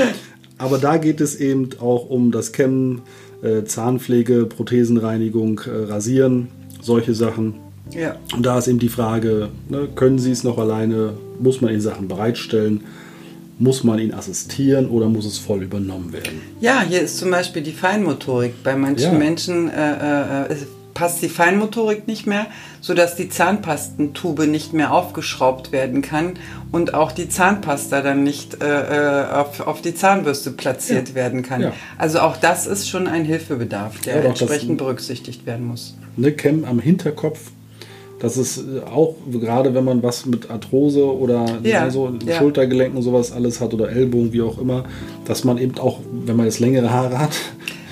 Aber 0.58 0.78
da 0.78 0.98
geht 0.98 1.22
es 1.22 1.36
eben 1.36 1.70
auch 1.80 2.10
um 2.10 2.32
das 2.32 2.52
Kämmen, 2.52 3.02
äh, 3.42 3.64
Zahnpflege, 3.64 4.46
Prothesenreinigung, 4.46 5.62
äh, 5.66 5.92
Rasieren, 5.92 6.48
solche 6.82 7.14
Sachen. 7.14 7.56
Ja. 7.92 8.16
Und 8.36 8.46
da 8.46 8.58
ist 8.58 8.68
eben 8.68 8.80
die 8.80 8.90
Frage, 8.90 9.50
ne, 9.70 9.88
können 9.96 10.20
Sie 10.20 10.32
es 10.32 10.44
noch 10.44 10.58
alleine? 10.58 11.14
Muss 11.40 11.62
man 11.62 11.72
Ihnen 11.72 11.82
Sachen 11.82 12.08
bereitstellen? 12.08 12.82
Muss 13.60 13.84
man 13.84 14.00
ihn 14.00 14.14
assistieren 14.14 14.90
oder 14.90 15.08
muss 15.08 15.26
es 15.26 15.38
voll 15.38 15.64
übernommen 15.64 16.12
werden? 16.12 16.42
Ja, 16.60 16.82
hier 16.82 17.02
ist 17.02 17.20
zum 17.20 17.30
Beispiel 17.30 17.62
die 17.62 17.72
Feinmotorik. 17.72 18.64
Bei 18.64 18.76
manchen 18.76 19.14
ja. 19.14 19.18
Menschen 19.18 19.70
äh, 19.70 20.46
äh, 20.46 20.56
passt 20.94 21.22
die 21.22 21.30
Feinmotorik 21.30 22.08
nicht 22.08 22.28
mehr, 22.28 22.48
sodass 22.82 23.16
die 23.16 23.30
Zahnpastentube 23.30 24.48
nicht 24.48 24.74
mehr 24.74 24.94
aufgeschraubt 24.94 25.72
werden 25.72 26.02
kann 26.02 26.34
und 26.72 26.94
auch 26.94 27.12
die 27.12 27.30
Zahnpasta 27.30 28.02
dann 28.02 28.24
nicht 28.24 28.64
äh, 28.64 29.24
äh 29.24 29.32
auf, 29.34 29.60
auf 29.62 29.82
die 29.82 29.96
Zahnbürste 29.96 30.52
platziert 30.52 31.10
ja. 31.10 31.16
werden 31.16 31.42
kann. 31.42 31.62
Ja. 31.62 31.74
Also 31.98 32.20
auch 32.20 32.38
das 32.38 32.68
ist 32.68 32.90
schon 32.90 33.08
ein 33.08 33.26
Hilfebedarf, 33.26 34.02
der 34.02 34.18
ja, 34.18 34.22
entsprechend 34.24 34.78
berücksichtigt 34.78 35.46
werden 35.46 35.68
muss. 35.68 35.98
Eine 36.18 36.32
Cam 36.34 36.66
am 36.66 36.80
Hinterkopf 36.80 37.40
das 38.24 38.38
ist 38.38 38.58
äh, 38.58 38.80
auch, 38.90 39.16
gerade 39.30 39.74
wenn 39.74 39.84
man 39.84 40.02
was 40.02 40.26
mit 40.26 40.50
Arthrose 40.50 41.06
oder 41.06 41.46
ja, 41.62 41.90
so 41.90 42.10
ja. 42.26 42.38
Schultergelenken 42.38 42.96
und 42.96 43.04
sowas 43.04 43.34
alles 43.34 43.60
hat 43.60 43.74
oder 43.74 43.90
Ellbogen, 43.90 44.32
wie 44.32 44.42
auch 44.42 44.58
immer, 44.60 44.86
dass 45.26 45.44
man 45.44 45.58
eben 45.58 45.78
auch, 45.78 46.00
wenn 46.10 46.38
man 46.38 46.46
jetzt 46.46 46.62
längere 46.62 46.90
Haare 46.90 47.20
hat, 47.20 47.36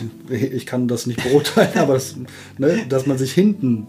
ich 0.29 0.65
kann 0.65 0.87
das 0.87 1.05
nicht 1.05 1.23
beurteilen, 1.23 1.77
aber 1.77 1.95
das, 1.95 2.15
ne, 2.57 2.85
dass 2.89 3.05
man 3.05 3.17
sich 3.17 3.33
hinten 3.33 3.87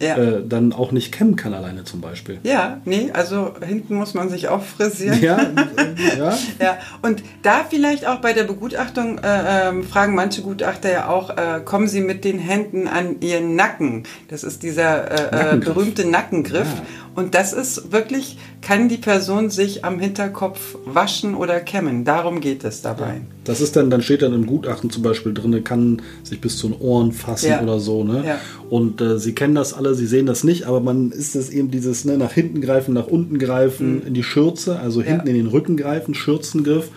ja. 0.00 0.16
äh, 0.16 0.42
dann 0.46 0.72
auch 0.72 0.92
nicht 0.92 1.12
kämmen 1.12 1.36
kann 1.36 1.54
alleine 1.54 1.84
zum 1.84 2.00
Beispiel. 2.00 2.38
Ja, 2.42 2.80
nee, 2.84 3.10
also 3.12 3.54
hinten 3.64 3.94
muss 3.94 4.14
man 4.14 4.28
sich 4.28 4.48
auch 4.48 4.62
frisieren. 4.62 5.20
Ja, 5.20 5.38
ja. 6.18 6.38
ja. 6.58 6.78
Und 7.02 7.22
da 7.42 7.64
vielleicht 7.68 8.06
auch 8.06 8.20
bei 8.20 8.32
der 8.32 8.44
Begutachtung 8.44 9.18
äh, 9.18 9.68
äh, 9.68 9.82
fragen 9.82 10.14
manche 10.14 10.42
Gutachter 10.42 10.90
ja 10.90 11.08
auch, 11.08 11.30
äh, 11.30 11.60
kommen 11.64 11.88
Sie 11.88 12.00
mit 12.00 12.24
den 12.24 12.38
Händen 12.38 12.88
an 12.88 13.20
Ihren 13.20 13.56
Nacken? 13.56 14.04
Das 14.28 14.42
ist 14.42 14.62
dieser 14.62 15.32
äh, 15.32 15.54
äh, 15.54 15.56
berühmte 15.58 16.08
Nackengriff. 16.08 16.68
Ja. 16.68 16.82
Und 17.14 17.34
das 17.34 17.52
ist 17.52 17.92
wirklich, 17.92 18.38
kann 18.62 18.88
die 18.88 18.96
Person 18.96 19.50
sich 19.50 19.84
am 19.84 19.98
Hinterkopf 19.98 20.76
waschen 20.84 21.34
oder 21.34 21.60
kämmen? 21.60 22.04
Darum 22.04 22.40
geht 22.40 22.64
es 22.64 22.82
dabei. 22.82 23.14
Ja. 23.14 23.20
Das 23.44 23.60
ist 23.60 23.74
dann, 23.74 23.90
dann 23.90 24.00
steht 24.00 24.22
dann 24.22 24.32
im 24.32 24.46
Gutachten 24.46 24.90
zum 24.90 25.02
Beispiel 25.02 25.34
drin, 25.34 25.64
kann 25.64 26.02
sich 26.22 26.40
bis 26.40 26.56
zu 26.56 26.68
den 26.68 26.80
Ohren 26.80 27.12
fassen 27.12 27.50
ja. 27.50 27.62
oder 27.62 27.80
so. 27.80 28.04
Ne? 28.04 28.22
Ja. 28.24 28.38
Und 28.68 29.00
äh, 29.00 29.18
Sie 29.18 29.34
kennen 29.34 29.54
das 29.54 29.74
alle, 29.74 29.94
Sie 29.94 30.06
sehen 30.06 30.26
das 30.26 30.44
nicht, 30.44 30.64
aber 30.64 30.80
man 30.80 31.10
ist 31.10 31.34
es 31.34 31.50
eben 31.50 31.70
dieses 31.70 32.04
ne, 32.04 32.16
nach 32.16 32.32
hinten 32.32 32.60
greifen, 32.60 32.94
nach 32.94 33.08
unten 33.08 33.38
greifen, 33.38 33.96
mhm. 33.96 34.06
in 34.06 34.14
die 34.14 34.22
Schürze, 34.22 34.78
also 34.78 35.02
hinten 35.02 35.26
in 35.26 35.34
den 35.34 35.46
Rücken 35.48 35.76
greifen, 35.76 36.14
Schürzengriff. 36.14 36.90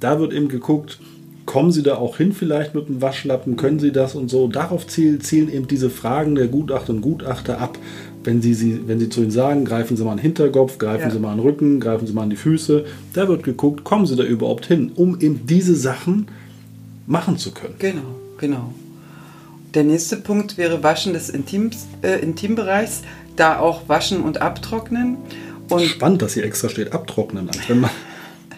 Da 0.00 0.18
wird 0.18 0.32
eben 0.32 0.48
geguckt, 0.48 0.98
kommen 1.52 1.70
Sie 1.70 1.82
da 1.82 1.96
auch 1.96 2.16
hin 2.16 2.32
vielleicht 2.32 2.74
mit 2.74 2.88
dem 2.88 3.02
Waschlappen, 3.02 3.56
können 3.56 3.78
Sie 3.78 3.92
das 3.92 4.14
und 4.14 4.30
so. 4.30 4.48
Darauf 4.48 4.86
zielen, 4.86 5.20
zielen 5.20 5.52
eben 5.52 5.68
diese 5.68 5.90
Fragen 5.90 6.34
der 6.34 6.48
Gutachter 6.48 6.94
und 6.94 7.02
Gutachter 7.02 7.60
ab 7.60 7.78
wenn 8.24 8.42
sie, 8.42 8.54
sie, 8.54 8.80
wenn 8.86 8.98
sie 8.98 9.08
zu 9.08 9.22
ihnen 9.22 9.30
sagen, 9.30 9.64
greifen 9.64 9.96
Sie 9.96 10.04
mal 10.04 10.12
an 10.12 10.18
den 10.18 10.22
Hinterkopf, 10.22 10.78
greifen 10.78 11.08
ja. 11.08 11.10
Sie 11.10 11.18
mal 11.18 11.32
an 11.32 11.38
den 11.38 11.46
Rücken, 11.46 11.80
greifen 11.80 12.06
Sie 12.06 12.12
mal 12.12 12.22
an 12.22 12.30
die 12.30 12.36
Füße, 12.36 12.84
da 13.14 13.28
wird 13.28 13.42
geguckt, 13.42 13.84
kommen 13.84 14.06
Sie 14.06 14.16
da 14.16 14.22
überhaupt 14.22 14.66
hin, 14.66 14.92
um 14.94 15.20
eben 15.20 15.46
diese 15.46 15.74
Sachen 15.74 16.28
machen 17.06 17.36
zu 17.36 17.52
können. 17.52 17.74
Genau, 17.78 18.14
genau. 18.38 18.72
Der 19.74 19.84
nächste 19.84 20.18
Punkt 20.18 20.58
wäre 20.58 20.82
Waschen 20.82 21.14
des 21.14 21.30
Intims, 21.30 21.86
äh, 22.02 22.20
Intimbereichs, 22.20 23.02
da 23.36 23.58
auch 23.58 23.88
waschen 23.88 24.22
und 24.22 24.42
abtrocknen. 24.42 25.16
Und 25.68 25.82
Spannend, 25.82 26.22
dass 26.22 26.34
hier 26.34 26.44
extra 26.44 26.68
steht, 26.68 26.92
abtrocknen, 26.92 27.48
wenn 27.68 27.80
man 27.80 27.90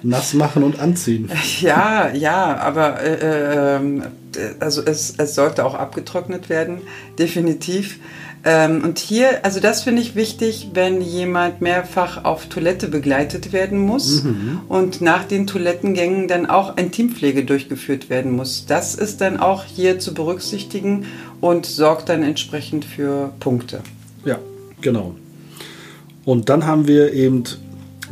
nass 0.05 0.35
machen 0.35 0.63
und 0.63 0.79
anziehen. 0.79 1.31
Ja, 1.61 2.11
ja, 2.13 2.57
aber 2.59 3.01
äh, 3.01 3.77
äh, 3.77 4.03
also 4.61 4.83
es, 4.85 5.15
es 5.17 5.35
sollte 5.35 5.65
auch 5.65 5.75
abgetrocknet 5.75 6.49
werden, 6.49 6.83
definitiv. 7.19 7.99
Ähm, 8.47 8.85
und 8.85 8.99
hier, 8.99 9.45
also 9.45 9.59
das 9.59 9.83
finde 9.83 10.03
ich 10.03 10.15
wichtig, 10.15 10.71
wenn 10.75 11.01
jemand 11.01 11.63
mehrfach 11.63 12.25
auf 12.25 12.47
Toilette 12.47 12.89
begleitet 12.89 13.53
werden 13.55 13.79
muss 13.79 14.23
mhm. 14.23 14.61
und 14.69 15.01
nach 15.01 15.25
den 15.25 15.47
Toilettengängen 15.47 16.29
dann 16.29 16.45
auch 16.45 16.77
Intimpflege 16.77 17.45
durchgeführt 17.45 18.11
werden 18.11 18.33
muss. 18.33 18.67
Das 18.67 18.95
ist 18.95 19.23
dann 19.23 19.41
auch 19.41 19.65
hier 19.65 19.99
zu 19.99 20.13
berücksichtigen 20.13 21.07
und 21.41 21.65
sorgt 21.65 22.11
dann 22.11 22.23
entsprechend 22.23 22.85
für 22.85 23.33
Punkte. 23.41 23.81
Ja, 24.27 24.39
genau. 24.83 25.15
Und 26.27 26.51
dann 26.51 26.67
haben 26.67 26.87
wir 26.87 27.15
eben 27.15 27.45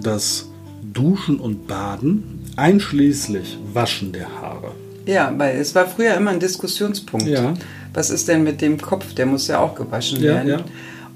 das 0.00 0.49
Duschen 0.92 1.38
und 1.38 1.66
Baden, 1.66 2.44
einschließlich 2.56 3.58
Waschen 3.72 4.12
der 4.12 4.28
Haare. 4.40 4.72
Ja, 5.06 5.32
weil 5.37 5.56
es 5.56 5.75
war 5.75 5.87
früher 5.87 6.14
immer 6.14 6.30
ein 6.30 6.40
Diskussionspunkt. 6.40 7.26
Ja 7.26 7.54
was 7.94 8.11
ist 8.11 8.28
denn 8.28 8.42
mit 8.42 8.61
dem 8.61 8.80
Kopf? 8.80 9.14
Der 9.14 9.26
muss 9.26 9.49
ja 9.49 9.61
auch 9.61 9.75
gewaschen 9.75 10.22
ja, 10.22 10.34
werden. 10.34 10.49
Ja. 10.49 10.58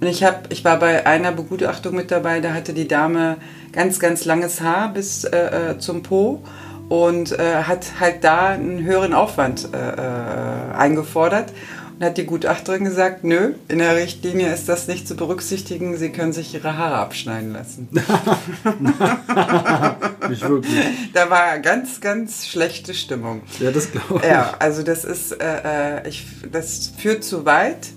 Und 0.00 0.06
ich, 0.09 0.23
hab, 0.25 0.52
ich 0.52 0.64
war 0.64 0.78
bei 0.78 1.06
einer 1.06 1.33
Begutachtung 1.33 1.95
mit 1.95 2.11
dabei, 2.11 2.40
da 2.40 2.52
hatte 2.52 2.75
die 2.75 2.87
Dame 2.87 3.37
ganz, 3.73 3.99
ganz 3.99 4.25
langes 4.25 4.61
Haar 4.61 4.92
bis 4.92 5.25
äh, 5.25 5.71
äh 5.73 5.78
zum 5.78 6.02
Po 6.02 6.42
und 6.88 7.33
äh, 7.33 7.62
hat 7.62 7.99
halt 7.99 8.23
da 8.23 8.49
einen 8.49 8.85
höheren 8.85 9.14
Aufwand 9.14 9.68
äh, 9.73 9.76
äh, 9.76 10.75
eingefordert. 10.76 11.52
Und 11.99 12.05
hat 12.05 12.19
die 12.19 12.26
Gutachterin 12.26 12.85
gesagt, 12.85 13.25
nö, 13.25 13.55
in 13.69 13.79
der 13.79 13.97
Richtlinie 13.97 14.53
ist 14.53 14.69
das 14.69 14.87
nicht 14.87 15.09
zu 15.09 15.17
berücksichtigen, 15.17 15.97
Sie 15.97 16.11
können 16.11 16.35
sich 16.35 16.53
Ihre 16.53 16.76
Haare 16.76 16.97
abschneiden 16.97 17.55
lassen. 17.55 17.88
nicht 20.29 20.47
wirklich. 20.47 20.75
Da 21.15 21.31
war 21.31 21.59
ganz, 21.61 22.03
ganz 22.03 22.47
schlechte 22.47 22.93
Stimmung. 22.93 23.41
Ja, 23.61 23.71
das 23.71 23.93
glaube 23.93 24.21
ich. 24.23 24.29
Ja, 24.29 24.57
also 24.59 24.83
das 24.83 25.07
ist, 25.07 25.33
äh, 25.33 26.03
äh 26.03 26.09
ich, 26.09 26.26
das 26.53 26.93
führt 26.99 27.25
zu 27.25 27.47
weit. 27.47 27.88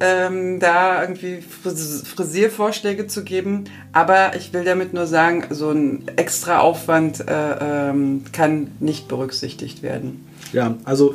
Ähm, 0.00 0.58
da 0.58 1.02
irgendwie 1.02 1.42
Frisiervorschläge 1.42 3.06
zu 3.06 3.22
geben. 3.22 3.64
Aber 3.92 4.34
ich 4.34 4.52
will 4.52 4.64
damit 4.64 4.94
nur 4.94 5.06
sagen, 5.06 5.44
so 5.50 5.70
ein 5.70 6.08
extra 6.16 6.58
Aufwand 6.58 7.28
äh, 7.28 7.90
ähm, 7.90 8.24
kann 8.32 8.72
nicht 8.80 9.06
berücksichtigt 9.06 9.82
werden. 9.82 10.26
Ja, 10.52 10.76
also 10.84 11.14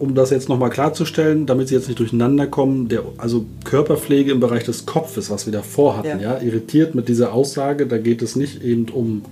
um 0.00 0.14
das 0.14 0.30
jetzt 0.30 0.48
nochmal 0.48 0.70
klarzustellen, 0.70 1.44
damit 1.44 1.68
Sie 1.68 1.74
jetzt 1.74 1.86
nicht 1.86 1.98
durcheinander 1.98 2.46
kommen, 2.46 2.88
der, 2.88 3.02
also 3.18 3.44
Körperpflege 3.64 4.32
im 4.32 4.40
Bereich 4.40 4.64
des 4.64 4.86
Kopfes, 4.86 5.30
was 5.30 5.44
wir 5.44 5.52
davor 5.52 5.98
hatten, 5.98 6.20
ja. 6.20 6.38
ja 6.38 6.40
irritiert 6.40 6.94
mit 6.94 7.06
dieser 7.08 7.34
Aussage, 7.34 7.86
da 7.86 7.98
geht 7.98 8.22
es 8.22 8.34
nicht 8.34 8.62
eben 8.64 8.86
um 8.88 9.22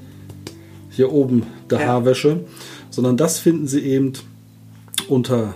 hier 0.90 1.10
oben 1.10 1.44
der 1.70 1.80
ja. 1.80 1.86
Haarwäsche, 1.86 2.40
sondern 2.90 3.16
das 3.16 3.38
finden 3.38 3.66
Sie 3.66 3.80
eben 3.80 4.12
unter 5.08 5.54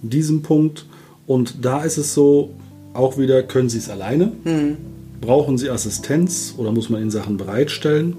diesem 0.00 0.40
Punkt. 0.40 0.86
Und 1.26 1.64
da 1.64 1.82
ist 1.82 1.98
es 1.98 2.14
so, 2.14 2.54
auch 2.94 3.18
wieder, 3.18 3.42
können 3.42 3.68
Sie 3.68 3.78
es 3.78 3.90
alleine? 3.90 4.32
Mhm. 4.44 4.78
Brauchen 5.20 5.58
Sie 5.58 5.68
Assistenz 5.68 6.54
oder 6.56 6.72
muss 6.72 6.88
man 6.88 7.02
Ihnen 7.02 7.10
Sachen 7.10 7.36
bereitstellen? 7.36 8.16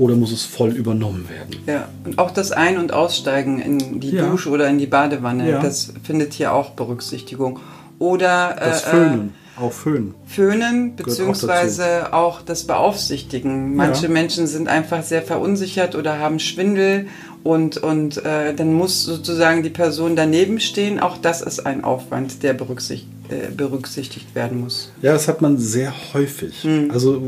Oder 0.00 0.16
muss 0.16 0.32
es 0.32 0.46
voll 0.46 0.70
übernommen 0.70 1.28
werden? 1.28 1.62
Ja, 1.66 1.88
und 2.06 2.18
auch 2.18 2.30
das 2.30 2.52
Ein- 2.52 2.78
und 2.78 2.90
Aussteigen 2.90 3.60
in 3.60 4.00
die 4.00 4.12
ja. 4.12 4.26
Dusche 4.26 4.48
oder 4.48 4.66
in 4.66 4.78
die 4.78 4.86
Badewanne, 4.86 5.50
ja. 5.50 5.60
das 5.60 5.92
findet 6.02 6.32
hier 6.32 6.54
auch 6.54 6.70
Berücksichtigung. 6.70 7.60
Oder 7.98 8.56
das 8.58 8.84
äh, 8.84 8.90
Föhnen. 8.90 9.34
Auch 9.60 9.72
Föhnen. 9.72 10.14
Föhnen, 10.24 10.96
beziehungsweise 10.96 12.14
auch, 12.14 12.38
auch, 12.38 12.42
das 12.42 12.66
Beaufsichtigen. 12.66 13.76
Manche 13.76 14.04
ja. 14.04 14.08
Menschen 14.08 14.46
sind 14.46 14.68
einfach 14.68 15.02
sehr 15.02 15.20
verunsichert 15.20 15.94
oder 15.94 16.18
haben 16.18 16.38
Schwindel 16.38 17.08
und, 17.44 17.76
und 17.76 18.24
äh, 18.24 18.54
dann 18.54 18.72
muss 18.72 19.04
sozusagen 19.04 19.62
die 19.62 19.68
Person 19.68 20.16
daneben 20.16 20.60
stehen. 20.60 20.98
Auch 20.98 21.18
das 21.18 21.42
ist 21.42 21.66
ein 21.66 21.84
Aufwand, 21.84 22.42
der 22.42 22.54
berücksichtigt, 22.54 23.10
äh, 23.12 23.19
berücksichtigt 23.56 24.34
werden 24.34 24.60
muss. 24.60 24.90
Ja, 25.02 25.12
das 25.12 25.28
hat 25.28 25.42
man 25.42 25.58
sehr 25.58 25.92
häufig. 26.12 26.64
Mhm. 26.64 26.90
Also 26.90 27.22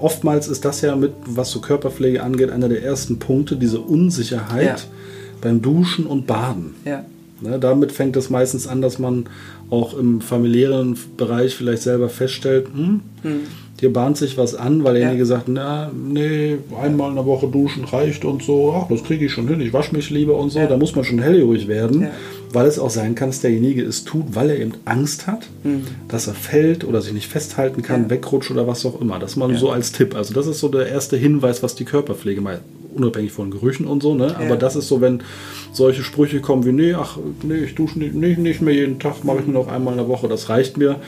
oftmals 0.00 0.48
ist 0.48 0.64
das 0.64 0.80
ja 0.80 0.96
mit, 0.96 1.12
was 1.26 1.50
so 1.50 1.60
Körperpflege 1.60 2.22
angeht, 2.22 2.50
einer 2.50 2.68
der 2.68 2.82
ersten 2.82 3.18
Punkte, 3.18 3.56
diese 3.56 3.80
Unsicherheit 3.80 4.64
ja. 4.64 4.76
beim 5.40 5.62
Duschen 5.62 6.06
und 6.06 6.26
Baden. 6.26 6.74
Ja. 6.84 7.04
Ne, 7.40 7.58
damit 7.58 7.92
fängt 7.92 8.16
es 8.16 8.30
meistens 8.30 8.66
an, 8.66 8.80
dass 8.80 8.98
man 8.98 9.26
auch 9.68 9.96
im 9.98 10.20
familiären 10.20 10.96
Bereich 11.16 11.54
vielleicht 11.54 11.82
selber 11.82 12.08
feststellt, 12.08 12.68
hm, 12.72 13.00
hm. 13.22 13.40
hier 13.80 13.92
bahnt 13.92 14.16
sich 14.16 14.38
was 14.38 14.54
an, 14.54 14.84
weil 14.84 14.94
derjenige 14.94 15.22
ja. 15.22 15.26
sagt, 15.26 15.48
na, 15.48 15.90
nee, 15.92 16.58
einmal 16.80 17.10
in 17.10 17.16
der 17.16 17.26
Woche 17.26 17.48
duschen 17.48 17.84
reicht 17.84 18.24
und 18.24 18.42
so, 18.42 18.72
ach, 18.72 18.88
das 18.88 19.02
kriege 19.02 19.26
ich 19.26 19.32
schon 19.32 19.48
hin, 19.48 19.60
ich 19.60 19.72
wasche 19.72 19.94
mich 19.94 20.10
lieber 20.10 20.36
und 20.36 20.50
so, 20.50 20.60
da 20.64 20.76
muss 20.76 20.94
man 20.94 21.04
schon 21.04 21.18
hellhörig 21.18 21.66
werden. 21.66 22.08
Weil 22.54 22.66
es 22.66 22.78
auch 22.78 22.90
sein 22.90 23.14
kann, 23.14 23.30
dass 23.30 23.40
derjenige 23.40 23.82
es 23.82 24.04
tut, 24.04 24.34
weil 24.34 24.50
er 24.50 24.58
eben 24.58 24.72
Angst 24.84 25.26
hat, 25.26 25.46
hm. 25.62 25.82
dass 26.08 26.26
er 26.26 26.34
fällt 26.34 26.84
oder 26.84 27.02
sich 27.02 27.12
nicht 27.12 27.30
festhalten 27.30 27.82
kann, 27.82 28.10
wegrutscht 28.10 28.50
oder 28.50 28.66
was 28.66 28.86
auch 28.86 29.00
immer. 29.00 29.18
Das 29.18 29.36
mal 29.36 29.54
so 29.56 29.70
als 29.70 29.92
Tipp. 29.92 30.14
Also 30.14 30.34
das 30.34 30.46
ist 30.46 30.60
so 30.60 30.68
der 30.68 30.88
erste 30.88 31.16
Hinweis, 31.16 31.62
was 31.62 31.74
die 31.74 31.84
Körperpflege 31.84 32.40
mal 32.40 32.60
unabhängig 32.94 33.32
von 33.32 33.50
Gerüchen 33.50 33.86
und 33.86 34.02
so, 34.02 34.14
ne? 34.14 34.36
Aber 34.38 34.56
das 34.56 34.76
ist 34.76 34.88
so, 34.88 35.00
wenn 35.00 35.22
solche 35.72 36.04
Sprüche 36.04 36.40
kommen 36.40 36.64
wie, 36.64 36.72
nee, 36.72 36.94
ach, 36.94 37.18
nee, 37.42 37.56
ich 37.56 37.74
dusche 37.74 37.98
nicht, 37.98 38.14
nicht, 38.14 38.38
nicht 38.38 38.62
mehr 38.62 38.74
jeden 38.74 39.00
Tag, 39.00 39.24
mache 39.24 39.38
ich 39.40 39.46
nur 39.46 39.64
noch 39.64 39.72
einmal 39.72 39.94
in 39.94 39.98
der 39.98 40.08
Woche, 40.08 40.28
das 40.28 40.48
reicht 40.48 40.76
mir, 40.76 41.00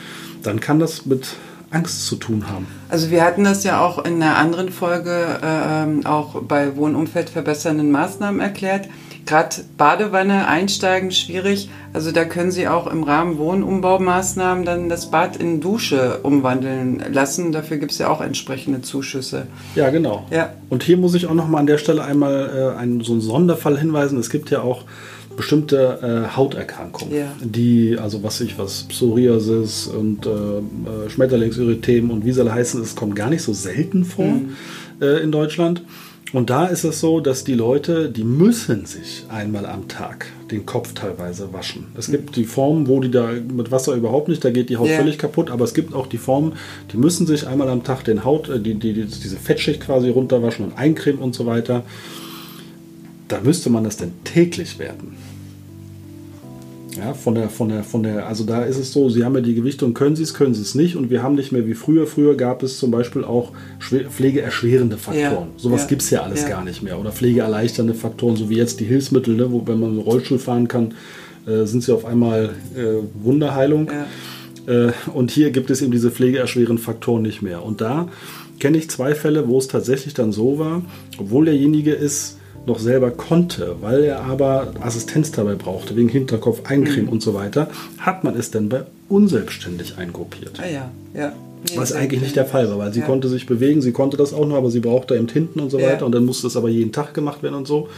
dann 0.43 0.59
kann 0.59 0.79
das 0.79 1.05
mit 1.05 1.27
Angst 1.69 2.07
zu 2.07 2.15
tun 2.15 2.49
haben. 2.49 2.67
Also 2.89 3.09
wir 3.11 3.23
hatten 3.23 3.43
das 3.43 3.63
ja 3.63 3.85
auch 3.85 4.03
in 4.03 4.21
einer 4.21 4.37
anderen 4.37 4.69
Folge 4.69 5.39
äh, 5.41 5.83
ähm, 5.83 6.05
auch 6.05 6.41
bei 6.41 6.75
Wohnumfeld 6.75 7.29
verbessernden 7.29 7.91
Maßnahmen 7.91 8.39
erklärt 8.39 8.87
gerade 9.27 9.57
Badewanne 9.77 10.47
einsteigen 10.47 11.11
schwierig. 11.11 11.69
Also 11.93 12.11
da 12.11 12.25
können 12.25 12.51
Sie 12.51 12.67
auch 12.67 12.87
im 12.87 13.03
Rahmen 13.03 13.37
Wohnumbaumaßnahmen 13.37 14.65
dann 14.65 14.89
das 14.89 15.11
Bad 15.11 15.37
in 15.37 15.61
Dusche 15.61 16.19
umwandeln 16.23 17.03
lassen. 17.11 17.51
Dafür 17.51 17.77
gibt 17.77 17.91
es 17.91 17.97
ja 17.97 18.09
auch 18.09 18.21
entsprechende 18.21 18.81
Zuschüsse. 18.81 19.47
Ja, 19.75 19.89
genau. 19.89 20.25
Ja. 20.31 20.53
Und 20.69 20.83
hier 20.83 20.97
muss 20.97 21.13
ich 21.13 21.27
auch 21.27 21.33
noch 21.33 21.47
mal 21.47 21.59
an 21.59 21.67
der 21.67 21.77
Stelle 21.77 22.03
einmal 22.03 22.73
äh, 22.75 22.79
einen, 22.79 23.01
so 23.01 23.13
einen 23.13 23.21
Sonderfall 23.21 23.77
hinweisen. 23.77 24.17
Es 24.17 24.29
gibt 24.29 24.49
ja 24.49 24.61
auch 24.61 24.83
bestimmte 25.35 26.25
äh, 26.31 26.35
Hauterkrankungen, 26.35 27.15
ja. 27.15 27.27
die, 27.39 27.95
also 27.97 28.23
was 28.23 28.41
ich 28.41 28.57
was, 28.57 28.83
Psoriasis 28.85 29.85
und 29.85 30.25
äh, 30.25 30.29
äh 30.29 31.09
Schmetterlingserythem 31.09 32.09
und 32.09 32.25
wie 32.25 32.31
sie 32.31 32.41
alle 32.41 32.53
heißen, 32.53 32.81
es 32.81 32.95
kommt 32.95 33.15
gar 33.15 33.29
nicht 33.29 33.43
so 33.43 33.53
selten 33.53 34.03
vor 34.03 34.25
mhm. 34.25 34.55
äh, 34.99 35.19
in 35.19 35.31
Deutschland. 35.31 35.83
Und 36.33 36.49
da 36.49 36.65
ist 36.65 36.83
es 36.83 36.99
so, 36.99 37.21
dass 37.21 37.45
die 37.45 37.53
Leute, 37.53 38.09
die 38.09 38.25
müssen 38.25 38.85
sich 38.85 39.23
einmal 39.29 39.65
am 39.65 39.87
Tag 39.87 40.25
den 40.51 40.65
Kopf 40.65 40.93
teilweise 40.93 41.53
waschen. 41.53 41.87
Es 41.97 42.11
gibt 42.11 42.35
die 42.35 42.43
Formen, 42.43 42.87
wo 42.87 42.99
die 42.99 43.11
da 43.11 43.31
mit 43.31 43.71
Wasser 43.71 43.93
überhaupt 43.93 44.27
nicht, 44.27 44.43
da 44.43 44.51
geht 44.51 44.69
die 44.69 44.77
Haut 44.77 44.87
yeah. 44.87 44.97
völlig 44.97 45.17
kaputt, 45.17 45.49
aber 45.49 45.63
es 45.63 45.73
gibt 45.73 45.93
auch 45.93 46.07
die 46.07 46.17
Formen, 46.17 46.53
die 46.91 46.97
müssen 46.97 47.25
sich 47.25 47.47
einmal 47.47 47.69
am 47.69 47.83
Tag 47.83 48.03
den 48.03 48.25
Haut, 48.25 48.49
äh, 48.49 48.59
die, 48.59 48.75
die, 48.75 48.93
die, 48.93 49.05
diese 49.05 49.37
Fettschicht 49.37 49.81
quasi 49.81 50.09
runterwaschen 50.09 50.65
und 50.65 50.77
eincremen 50.77 51.21
und 51.21 51.33
so 51.33 51.45
weiter. 51.45 51.83
Da 53.29 53.39
müsste 53.41 53.69
man 53.69 53.83
das 53.83 53.97
denn 53.97 54.11
täglich 54.23 54.79
werden. 54.79 55.15
Ja, 56.97 57.13
von 57.13 57.35
der, 57.35 57.49
von 57.49 57.69
der, 57.69 57.83
von 57.83 58.03
der, 58.03 58.27
also 58.27 58.43
da 58.43 58.63
ist 58.63 58.77
es 58.77 58.91
so, 58.91 59.09
sie 59.09 59.23
haben 59.23 59.35
ja 59.35 59.41
die 59.41 59.55
Gewichtung, 59.55 59.93
können 59.93 60.15
sie 60.15 60.23
es, 60.23 60.33
können 60.33 60.53
sie 60.53 60.61
es 60.61 60.75
nicht 60.75 60.95
und 60.95 61.09
wir 61.09 61.23
haben 61.23 61.35
nicht 61.35 61.51
mehr 61.51 61.67
wie 61.67 61.73
früher. 61.73 62.07
Früher 62.07 62.35
gab 62.35 62.63
es 62.63 62.79
zum 62.79 62.91
Beispiel 62.91 63.23
auch 63.23 63.51
pflegeerschwerende 63.79 64.97
Faktoren. 64.97 65.47
Ja, 65.47 65.47
Sowas 65.57 65.83
ja, 65.83 65.87
gibt 65.87 66.01
es 66.01 66.09
ja 66.09 66.21
alles 66.21 66.43
ja. 66.43 66.49
gar 66.49 66.63
nicht 66.63 66.81
mehr. 66.81 66.99
Oder 66.99 67.11
pflegeerleichternde 67.11 67.93
Faktoren, 67.93 68.35
so 68.35 68.49
wie 68.49 68.55
jetzt 68.55 68.79
die 68.79 68.85
Hilfsmittel, 68.85 69.35
ne, 69.35 69.51
wo 69.51 69.65
wenn 69.67 69.79
man 69.79 69.91
einen 69.91 69.99
Rollstuhl 69.99 70.39
fahren 70.39 70.67
kann, 70.67 70.93
äh, 71.45 71.65
sind 71.65 71.83
sie 71.83 71.93
auf 71.93 72.05
einmal 72.05 72.55
äh, 72.75 73.03
Wunderheilung. 73.13 73.89
Äh, 74.67 74.91
und 75.13 75.31
hier 75.31 75.51
gibt 75.51 75.69
es 75.69 75.81
eben 75.81 75.91
diese 75.91 76.11
pflegeerschwerenden 76.11 76.77
Faktoren 76.77 77.21
nicht 77.21 77.41
mehr. 77.41 77.63
Und 77.63 77.81
da 77.81 78.09
kenne 78.59 78.77
ich 78.77 78.89
zwei 78.89 79.15
Fälle, 79.15 79.47
wo 79.47 79.57
es 79.57 79.67
tatsächlich 79.67 80.13
dann 80.13 80.31
so 80.31 80.59
war, 80.59 80.81
obwohl 81.17 81.45
derjenige 81.45 81.93
ist, 81.93 82.37
noch 82.67 82.79
selber 82.79 83.11
konnte, 83.11 83.77
weil 83.81 84.03
er 84.03 84.21
aber 84.21 84.73
Assistenz 84.81 85.31
dabei 85.31 85.55
brauchte, 85.55 85.95
wegen 85.95 86.09
Hinterkopf, 86.09 86.61
Eincremen 86.65 87.05
mhm. 87.05 87.13
und 87.13 87.21
so 87.21 87.33
weiter, 87.33 87.69
hat 87.97 88.23
man 88.23 88.37
es 88.37 88.51
dann 88.51 88.69
bei 88.69 88.83
unselbstständig 89.09 89.97
eingruppiert. 89.97 90.59
Ah 90.59 90.67
ja, 90.67 90.91
ja. 91.13 91.33
Nee, 91.69 91.77
Was 91.77 91.91
eigentlich 91.91 92.21
nicht 92.21 92.35
der 92.35 92.45
Fall 92.45 92.69
war, 92.69 92.77
weil 92.77 92.93
sie 92.93 92.99
ja. 92.99 93.05
konnte 93.05 93.27
sich 93.29 93.47
bewegen, 93.47 93.81
sie 93.81 93.91
konnte 93.91 94.15
das 94.15 94.31
auch 94.31 94.45
noch, 94.45 94.57
aber 94.57 94.69
sie 94.69 94.79
brauchte 94.79 95.15
eben 95.15 95.27
hinten 95.27 95.59
und 95.59 95.71
so 95.71 95.81
weiter 95.81 96.05
und 96.05 96.13
dann 96.13 96.23
musste 96.23 96.45
es 96.45 96.55
aber 96.55 96.69
jeden 96.69 96.91
Tag 96.91 97.15
gemacht 97.15 97.41
werden 97.41 97.55
und 97.55 97.67
so. 97.67 97.89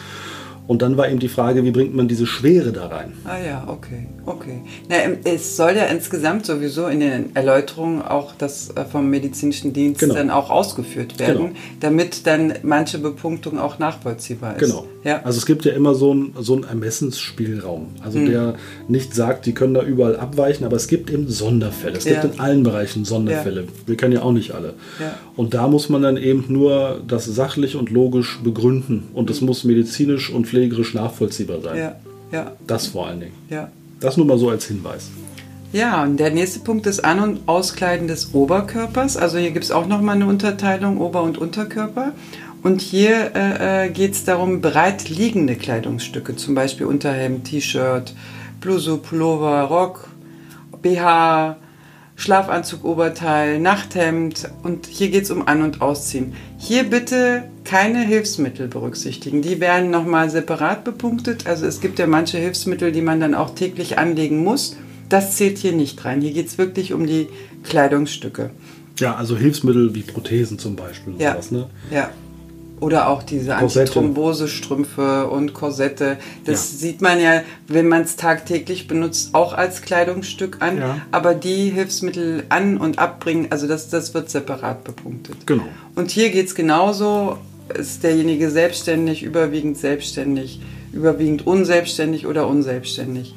Und 0.70 0.84
dann 0.84 0.98
war 0.98 1.10
eben 1.10 1.18
die 1.18 1.30
Frage, 1.30 1.64
wie 1.64 1.72
bringt 1.72 1.96
man 1.96 2.08
diese 2.08 2.28
Schwere 2.28 2.72
da 2.72 2.86
rein? 2.86 3.14
Ah 3.26 3.44
ja, 3.44 3.64
okay, 3.66 4.06
okay. 4.28 4.62
Na, 4.88 4.98
es 5.24 5.58
soll 5.58 5.76
ja 5.76 5.86
insgesamt 5.86 6.46
sowieso 6.46 6.86
in 6.86 7.00
den 7.00 7.36
Erläuterungen 7.36 8.04
auch 8.04 8.34
das 8.38 8.70
äh, 8.76 8.86
vom 8.86 9.10
medizinischen 9.10 9.74
Dienst 9.74 10.00
genau. 10.00 10.14
dann 10.14 10.30
auch 10.30 10.52
ausgeführt 10.52 11.18
werden, 11.18 11.38
genau. 11.38 11.56
damit 11.80 12.28
dann 12.28 12.54
manche 12.62 13.00
Bepunktung 13.00 13.58
auch 13.58 13.80
nachvollziehbar 13.80 14.58
ist. 14.58 14.60
Genau. 14.60 14.86
Ja. 15.04 15.24
Also 15.24 15.40
es 15.40 15.48
gibt 15.48 15.66
ja 15.66 15.72
immer 15.72 15.96
so 15.96 16.12
einen 16.12 16.36
so 16.40 16.62
Ermessensspielraum, 16.62 17.88
also 18.04 18.20
hm. 18.20 18.30
der 18.30 18.56
nicht 18.88 19.16
sagt, 19.16 19.48
die 19.48 19.54
können 19.54 19.74
da 19.74 19.82
überall 19.82 20.18
abweichen, 20.18 20.66
aber 20.66 20.76
es 20.76 20.88
gibt 20.88 21.10
eben 21.10 21.28
Sonderfälle. 21.30 21.98
Es 21.98 22.06
gibt 22.06 22.24
ja. 22.24 22.30
in 22.30 22.40
allen 22.40 22.62
Bereichen 22.62 23.06
Sonderfälle. 23.06 23.62
Ja. 23.62 23.68
Wir 23.88 23.98
kennen 23.98 24.14
ja 24.14 24.22
auch 24.22 24.34
nicht 24.34 24.52
alle. 24.52 24.76
Und 25.36 25.56
da 25.56 25.68
muss 25.68 25.90
man 25.90 26.04
dann 26.04 26.18
eben 26.18 26.46
nur 26.48 27.02
das 27.08 27.26
sachlich 27.26 27.76
und 27.76 27.90
logisch 27.90 28.40
begründen 28.44 29.08
und 29.16 29.32
es 29.32 29.40
hm. 29.40 29.48
muss 29.48 29.64
medizinisch 29.64 30.30
und 30.30 30.46
pflegerisch 30.46 30.59
nachvollziehbar 30.94 31.62
sein. 31.62 31.78
Ja. 31.78 31.96
Ja. 32.32 32.52
Das 32.68 32.88
vor 32.88 33.08
allen 33.08 33.22
Dingen. 33.22 33.34
Ja. 33.50 33.70
Das 34.00 34.18
nur 34.18 34.26
mal 34.26 34.38
so 34.38 34.50
als 34.50 34.66
Hinweis. 34.66 35.10
Ja, 35.72 36.04
und 36.04 36.18
der 36.18 36.32
nächste 36.32 36.60
Punkt 36.62 36.88
ist 36.88 37.06
An- 37.06 37.20
und 37.20 37.48
Auskleiden 37.48 38.08
des 38.08 38.34
Oberkörpers. 38.34 39.18
Also 39.18 39.38
hier 39.38 39.52
gibt 39.52 39.66
es 39.66 39.72
auch 39.72 39.88
nochmal 39.88 40.16
eine 40.16 40.26
Unterteilung 40.26 41.00
Ober- 41.00 41.24
und 41.24 41.38
Unterkörper. 41.38 42.14
Und 42.64 42.82
hier 42.82 43.32
äh, 43.36 43.86
äh 43.86 43.90
geht 43.90 44.14
es 44.14 44.26
darum, 44.26 44.62
breit 44.62 45.10
liegende 45.10 45.56
Kleidungsstücke, 45.56 46.36
zum 46.36 46.56
Beispiel 46.56 46.88
Unterhemd, 46.88 47.46
T-Shirt, 47.46 48.14
Bluse, 48.60 48.98
Pullover, 48.98 49.62
Rock, 49.64 50.08
BH, 50.82 51.58
Schlafanzug, 52.20 52.84
Oberteil, 52.84 53.62
Nachthemd 53.62 54.50
und 54.62 54.88
hier 54.88 55.10
geht 55.10 55.24
es 55.24 55.32
um 55.32 55.48
An- 55.48 55.64
und 55.64 55.82
Ausziehen. 55.82 56.34
Hier 56.58 56.84
bitte 56.84 57.46
keine 57.64 58.02
Hilfsmittel 58.02 58.68
berücksichtigen. 58.68 59.42
Die 59.42 59.62
werden 59.62 59.90
nochmal 59.90 60.30
separat 60.30 60.84
bepunktet. 60.84 61.48
Also 61.48 61.66
es 61.66 61.80
gibt 61.80 61.98
ja 61.98 62.08
manche 62.08 62.38
Hilfsmittel, 62.38 62.92
die 62.92 63.02
man 63.02 63.22
dann 63.22 63.34
auch 63.34 63.56
täglich 63.56 63.98
anlegen 63.98 64.44
muss. 64.44 64.76
Das 65.08 65.38
zählt 65.38 65.60
hier 65.60 65.72
nicht 65.72 66.04
rein. 66.04 66.20
Hier 66.20 66.34
geht 66.34 66.48
es 66.48 66.58
wirklich 66.58 66.92
um 66.92 67.08
die 67.08 67.30
Kleidungsstücke. 67.64 68.50
Ja, 69.00 69.16
also 69.16 69.38
Hilfsmittel 69.38 69.96
wie 69.96 70.02
Prothesen 70.02 70.60
zum 70.60 70.76
Beispiel. 70.76 71.14
Ja, 71.20 71.32
sowas, 71.32 71.52
ne? 71.52 71.70
ja. 71.90 72.10
Oder 72.80 73.10
auch 73.10 73.24
diese 73.24 73.56
Antithrombosestrümpfe 73.56 75.28
und 75.28 75.54
Korsette. 75.54 76.18
Das 76.46 76.72
ja. 76.72 76.78
sieht 76.78 77.02
man 77.02 77.20
ja, 77.20 77.42
wenn 77.68 77.88
man 77.88 78.04
es 78.04 78.16
tagtäglich 78.16 78.88
benutzt, 78.88 79.30
auch 79.34 79.54
als 79.54 79.82
Kleidungsstück 79.82 80.58
an. 80.62 80.78
Ja. 80.78 80.98
Aber 81.12 81.36
die 81.36 81.70
Hilfsmittel 81.70 82.44
an- 82.50 82.78
und 82.78 83.00
abbringen, 83.00 83.48
also 83.50 83.68
das, 83.68 83.90
das 83.90 84.14
wird 84.14 84.30
separat 84.30 84.84
bepunktet. 84.84 85.46
Genau. 85.46 85.66
Und 85.96 86.12
hier 86.12 86.30
geht 86.30 86.48
es 86.48 86.56
genauso. 86.56 87.38
Ist 87.78 88.04
derjenige 88.04 88.50
selbstständig, 88.50 89.22
überwiegend 89.22 89.78
selbstständig, 89.78 90.60
überwiegend 90.92 91.46
unselbstständig 91.46 92.26
oder 92.26 92.48
unselbstständig? 92.48 93.36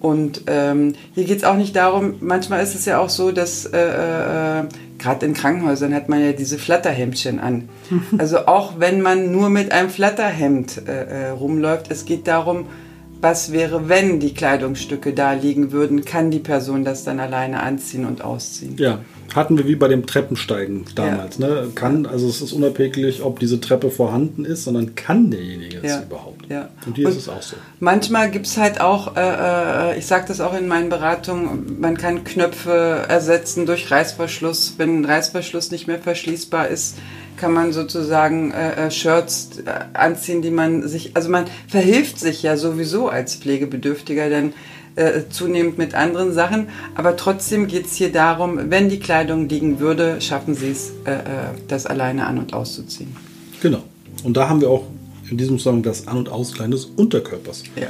Und 0.00 0.42
ähm, 0.46 0.94
hier 1.14 1.24
geht 1.24 1.38
es 1.38 1.44
auch 1.44 1.56
nicht 1.56 1.76
darum, 1.76 2.14
manchmal 2.20 2.62
ist 2.62 2.74
es 2.74 2.86
ja 2.86 2.98
auch 2.98 3.10
so, 3.10 3.32
dass 3.32 3.66
äh, 3.66 4.60
äh, 4.60 4.64
gerade 5.00 5.26
in 5.26 5.34
Krankenhäusern 5.34 5.94
hat 5.94 6.08
man 6.08 6.22
ja 6.22 6.32
diese 6.32 6.58
Flatterhemdchen 6.58 7.40
an. 7.40 7.68
Also 8.18 8.46
auch 8.46 8.78
wenn 8.78 9.00
man 9.00 9.32
nur 9.32 9.50
mit 9.50 9.72
einem 9.72 9.90
Flatterhemd 9.90 10.82
äh, 10.86 11.04
äh, 11.04 11.28
rumläuft, 11.30 11.90
es 11.90 12.04
geht 12.04 12.26
darum, 12.28 12.66
was 13.20 13.52
wäre, 13.52 13.88
wenn 13.88 14.20
die 14.20 14.32
Kleidungsstücke 14.32 15.12
da 15.12 15.32
liegen 15.32 15.72
würden, 15.72 16.04
kann 16.04 16.30
die 16.30 16.38
Person 16.38 16.84
das 16.84 17.04
dann 17.04 17.20
alleine 17.20 17.62
anziehen 17.62 18.06
und 18.06 18.22
ausziehen. 18.22 18.76
Ja, 18.78 19.00
hatten 19.34 19.58
wir 19.58 19.66
wie 19.66 19.76
bei 19.76 19.88
dem 19.88 20.06
Treppensteigen 20.06 20.86
damals. 20.94 21.38
Ja. 21.38 21.48
Ne? 21.48 21.68
Kann, 21.74 22.06
also 22.06 22.28
es 22.28 22.40
ist 22.40 22.52
unabhängig, 22.52 23.22
ob 23.22 23.38
diese 23.38 23.60
Treppe 23.60 23.90
vorhanden 23.90 24.44
ist, 24.44 24.64
sondern 24.64 24.94
kann 24.94 25.30
derjenige 25.30 25.78
es 25.82 26.02
überhaupt. 26.02 26.39
Ja. 26.50 26.68
Und 26.84 26.96
hier 26.96 27.06
und 27.06 27.12
ist 27.12 27.18
es 27.18 27.28
auch 27.28 27.42
so. 27.42 27.54
Manchmal 27.78 28.28
gibt 28.28 28.46
es 28.46 28.56
halt 28.56 28.80
auch, 28.80 29.16
äh, 29.16 29.92
äh 29.92 29.98
ich 29.98 30.06
sage 30.06 30.24
das 30.26 30.40
auch 30.40 30.52
in 30.52 30.66
meinen 30.66 30.88
Beratungen, 30.88 31.80
man 31.80 31.96
kann 31.96 32.24
Knöpfe 32.24 33.04
ersetzen 33.08 33.66
durch 33.66 33.88
Reißverschluss. 33.88 34.74
Wenn 34.76 35.00
ein 35.00 35.04
Reißverschluss 35.04 35.70
nicht 35.70 35.86
mehr 35.86 36.00
verschließbar 36.00 36.66
ist, 36.66 36.96
kann 37.36 37.52
man 37.52 37.72
sozusagen 37.72 38.50
äh, 38.50 38.86
äh 38.86 38.90
Shirts 38.90 39.60
äh, 39.64 39.96
anziehen, 39.96 40.42
die 40.42 40.50
man 40.50 40.88
sich, 40.88 41.12
also 41.14 41.28
man 41.28 41.44
verhilft 41.68 42.18
sich 42.18 42.42
ja 42.42 42.56
sowieso 42.56 43.08
als 43.08 43.36
Pflegebedürftiger, 43.36 44.28
denn 44.28 44.52
äh, 44.96 45.28
zunehmend 45.30 45.78
mit 45.78 45.94
anderen 45.94 46.32
Sachen. 46.32 46.68
Aber 46.96 47.16
trotzdem 47.16 47.68
geht 47.68 47.86
es 47.86 47.94
hier 47.94 48.10
darum, 48.10 48.58
wenn 48.70 48.88
die 48.88 48.98
Kleidung 48.98 49.48
liegen 49.48 49.78
würde, 49.78 50.20
schaffen 50.20 50.56
sie 50.56 50.72
es, 50.72 50.90
äh, 51.04 51.20
das 51.68 51.86
alleine 51.86 52.26
an- 52.26 52.38
und 52.38 52.54
auszuziehen. 52.54 53.14
Genau. 53.62 53.84
Und 54.24 54.36
da 54.36 54.48
haben 54.48 54.60
wir 54.60 54.68
auch 54.68 54.82
in 55.30 55.38
diesem 55.38 55.58
Zusammenhang 55.58 55.84
das 55.84 56.08
An- 56.08 56.18
und 56.18 56.28
Auskleiden 56.28 56.72
des 56.72 56.84
Unterkörpers. 56.84 57.64
Ja. 57.76 57.88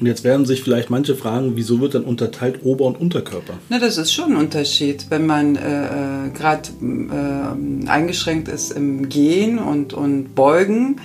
Und 0.00 0.06
jetzt 0.06 0.24
werden 0.24 0.44
sich 0.44 0.62
vielleicht 0.62 0.90
manche 0.90 1.14
fragen, 1.14 1.52
wieso 1.54 1.80
wird 1.80 1.94
dann 1.94 2.04
unterteilt 2.04 2.64
Ober- 2.64 2.86
und 2.86 3.00
Unterkörper? 3.00 3.54
Na, 3.68 3.78
das 3.78 3.96
ist 3.96 4.12
schon 4.12 4.32
ein 4.32 4.36
Unterschied, 4.36 5.06
wenn 5.10 5.24
man 5.26 5.56
äh, 5.56 6.26
äh 6.26 6.30
gerade 6.30 6.68
äh, 6.82 7.88
eingeschränkt 7.88 8.48
ist 8.48 8.72
im 8.72 9.08
Gehen 9.08 9.58
und, 9.58 9.92
und 9.92 10.34
Beugen 10.34 10.96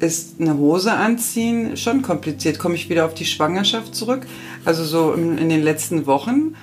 ist 0.00 0.40
eine 0.40 0.56
Hose 0.56 0.92
anziehen 0.92 1.76
schon 1.76 2.02
kompliziert. 2.02 2.58
Komme 2.58 2.76
ich 2.76 2.88
wieder 2.88 3.04
auf 3.04 3.14
die 3.14 3.26
Schwangerschaft 3.26 3.94
zurück. 3.94 4.26
Also 4.64 4.84
so 4.84 5.12
in, 5.12 5.36
in 5.38 5.48
den 5.48 5.62
letzten 5.62 6.06
Wochen 6.06 6.54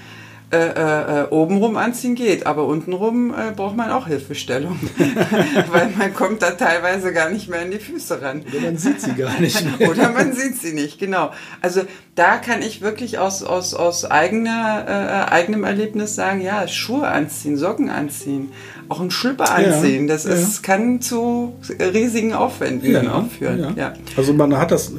äh, 0.52 0.58
äh, 0.58 1.22
äh, 1.22 1.28
obenrum 1.32 1.76
anziehen 1.76 2.14
geht, 2.14 2.46
aber 2.46 2.66
untenrum 2.66 3.32
äh, 3.32 3.52
braucht 3.56 3.76
man 3.76 3.90
auch 3.90 4.06
Hilfestellung, 4.06 4.80
weil 5.72 5.90
man 5.98 6.14
kommt 6.14 6.44
da 6.44 6.52
teilweise 6.52 7.12
gar 7.14 7.32
nicht 7.32 7.50
mehr 7.50 7.64
in 7.64 7.72
die 7.72 7.80
Füße 7.80 8.22
ran. 8.22 8.44
Oder 8.48 8.62
man 8.62 8.78
sieht 8.78 9.02
sie 9.02 9.14
gar 9.14 9.40
nicht 9.40 9.66
mehr. 9.80 9.90
Oder 9.90 10.12
man 10.12 10.34
sieht 10.34 10.62
sie 10.62 10.74
nicht, 10.74 11.00
genau. 11.00 11.32
Also 11.62 11.82
da 12.14 12.38
kann 12.38 12.62
ich 12.62 12.82
wirklich 12.82 13.18
aus, 13.18 13.42
aus, 13.42 13.74
aus 13.74 14.06
eigener, 14.06 14.86
äh, 14.88 15.32
eigenem 15.34 15.64
Erlebnis 15.64 16.14
sagen, 16.14 16.42
ja, 16.42 16.68
Schuhe 16.68 17.08
anziehen, 17.08 17.58
Socken 17.58 17.90
anziehen, 17.90 18.52
auch 18.88 19.02
einen 19.02 19.12
Schlüpper 19.12 19.52
anziehen, 19.52 20.08
ja, 20.08 20.14
das 20.14 20.26
ist, 20.26 20.58
ja. 20.58 20.62
kann 20.62 21.02
zu 21.02 21.56
riesigen 21.80 22.34
Aufwänden 22.34 22.92
ja, 22.92 23.14
auch 23.14 23.28
führen. 23.32 23.76
Ja. 23.76 23.94
Also 24.16 24.32
man 24.34 24.56
hat 24.58 24.72
das 24.72 24.92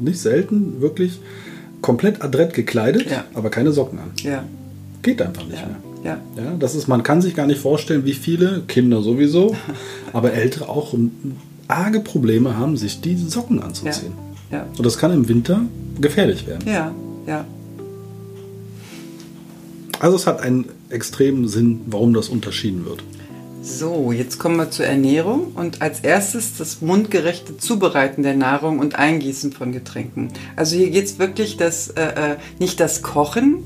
nicht 0.00 0.20
selten 0.20 0.80
wirklich 0.80 1.20
komplett 1.82 2.22
adrett 2.22 2.54
gekleidet, 2.54 3.10
ja. 3.10 3.24
aber 3.34 3.50
keine 3.50 3.72
Socken 3.72 3.98
an. 3.98 4.10
Ja. 4.22 4.44
Geht 5.02 5.20
einfach 5.20 5.44
nicht 5.44 5.60
ja. 5.60 5.66
mehr. 5.66 5.76
Ja. 6.04 6.18
Ja, 6.36 6.56
das 6.58 6.74
ist, 6.74 6.88
man 6.88 7.02
kann 7.02 7.20
sich 7.20 7.34
gar 7.34 7.46
nicht 7.46 7.60
vorstellen, 7.60 8.04
wie 8.04 8.14
viele 8.14 8.62
Kinder 8.66 9.02
sowieso, 9.02 9.54
aber 10.12 10.32
Ältere 10.32 10.68
auch 10.68 10.94
arge 11.68 12.00
Probleme 12.00 12.56
haben, 12.56 12.76
sich 12.76 13.00
die 13.00 13.16
Socken 13.16 13.62
anzuziehen. 13.62 14.12
Ja. 14.50 14.58
ja. 14.58 14.66
Und 14.76 14.84
das 14.84 14.98
kann 14.98 15.12
im 15.12 15.28
Winter 15.28 15.62
gefährlich 16.00 16.46
werden. 16.46 16.66
Ja, 16.66 16.94
ja. 17.26 17.44
Also 20.00 20.16
es 20.16 20.26
hat 20.26 20.40
einen 20.40 20.66
extremen 20.88 21.46
Sinn, 21.46 21.82
warum 21.86 22.12
das 22.12 22.28
unterschieden 22.28 22.84
wird. 22.84 23.04
So, 23.62 24.10
jetzt 24.10 24.40
kommen 24.40 24.56
wir 24.56 24.72
zur 24.72 24.86
Ernährung 24.86 25.52
und 25.54 25.82
als 25.82 26.00
erstes 26.00 26.56
das 26.58 26.80
mundgerechte 26.80 27.58
Zubereiten 27.58 28.24
der 28.24 28.34
Nahrung 28.34 28.80
und 28.80 28.96
Eingießen 28.96 29.52
von 29.52 29.70
Getränken. 29.70 30.32
Also 30.56 30.74
hier 30.74 30.90
geht 30.90 31.04
es 31.04 31.20
wirklich 31.20 31.58
das, 31.58 31.90
äh, 31.90 32.02
äh, 32.02 32.36
nicht 32.58 32.80
das 32.80 33.02
Kochen 33.02 33.62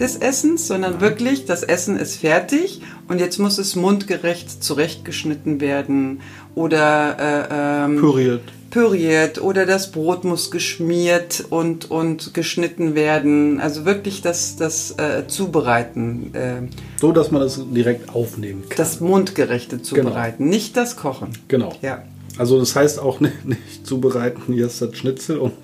des 0.00 0.16
Essens, 0.16 0.66
sondern 0.66 1.00
wirklich 1.00 1.44
das 1.44 1.62
Essen 1.62 1.96
ist 1.96 2.16
fertig 2.16 2.82
und 3.06 3.20
jetzt 3.20 3.38
muss 3.38 3.58
es 3.58 3.76
mundgerecht 3.76 4.64
zurechtgeschnitten 4.64 5.60
werden 5.60 6.22
oder 6.56 7.16
äh, 7.16 7.84
ähm, 7.84 7.98
püriert 7.98 8.42
püriert 8.76 9.40
oder 9.40 9.64
das 9.64 9.90
Brot 9.90 10.24
muss 10.24 10.50
geschmiert 10.50 11.44
und, 11.48 11.90
und 11.90 12.34
geschnitten 12.34 12.94
werden. 12.94 13.58
Also 13.58 13.86
wirklich 13.86 14.20
das, 14.20 14.56
das 14.56 14.90
äh, 14.98 15.26
Zubereiten. 15.26 16.34
Äh, 16.34 16.68
so, 17.00 17.10
dass 17.10 17.30
man 17.30 17.40
das 17.40 17.58
direkt 17.70 18.14
aufnehmen 18.14 18.64
kann. 18.68 18.76
Das 18.76 19.00
mundgerechte 19.00 19.76
genau. 19.76 19.88
Zubereiten, 19.88 20.44
genau. 20.44 20.50
nicht 20.50 20.76
das 20.76 20.96
Kochen. 20.96 21.30
Genau. 21.48 21.72
Ja. 21.80 22.02
Also 22.36 22.58
das 22.60 22.76
heißt 22.76 22.98
auch 23.00 23.18
nicht, 23.20 23.46
nicht 23.46 23.86
zubereiten, 23.86 24.52
hier 24.52 24.66
ist 24.66 24.82
das 24.82 24.94
Schnitzel 24.94 25.38
und 25.38 25.54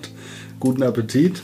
guten 0.59 0.81
Appetit. 0.81 1.43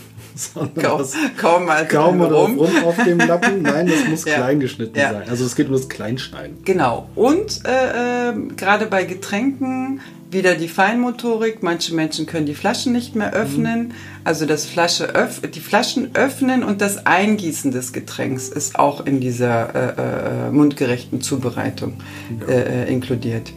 Kaum, 0.82 1.03
kaum 1.38 1.65
mal 1.65 1.86
kaum 1.86 2.21
rum. 2.21 2.58
rum 2.58 2.84
auf 2.86 2.95
dem 3.03 3.17
Lappen. 3.17 3.62
Nein, 3.62 3.88
das 3.88 4.08
muss 4.08 4.23
ja. 4.25 4.36
klein 4.36 4.62
geschnitten 4.62 4.97
ja. 4.97 5.12
sein. 5.12 5.29
Also 5.29 5.43
es 5.43 5.53
geht 5.55 5.67
um 5.67 5.73
das 5.73 5.89
Kleinschneiden. 5.89 6.63
Genau. 6.63 7.10
Und 7.15 7.60
äh, 7.65 8.29
äh, 8.29 8.34
gerade 8.55 8.86
bei 8.86 9.03
Getränken 9.03 9.99
wieder 10.32 10.56
die 10.56 10.68
Feinmotorik. 10.68 11.63
Manche 11.63 11.94
Menschen 11.94 12.26
können 12.26 12.46
die 12.46 12.54
Flaschen 12.54 12.94
nicht 12.94 13.15
mehr 13.15 13.34
öffnen. 13.34 13.89
Mhm. 13.89 13.94
Also 14.24 14.46
das 14.46 14.65
Flasche 14.65 15.15
öff 15.15 15.42
die 15.42 15.60
Flaschen 15.60 16.12
öffnen 16.13 16.63
und 16.63 16.82
das 16.82 17.06
Eingießen 17.06 17.72
des 17.72 17.94
Getränks 17.94 18.50
ist 18.50 18.78
auch 18.78 19.06
in 19.06 19.20
dieser 19.20 19.76
äh, 19.76 20.48
äh, 20.48 20.52
mundgerechten 20.52 21.22
Zubereitung 21.22 21.96
ja. 22.42 22.54
Äh, 22.54 22.84
äh, 22.84 22.92
inkludiert. 22.92 23.52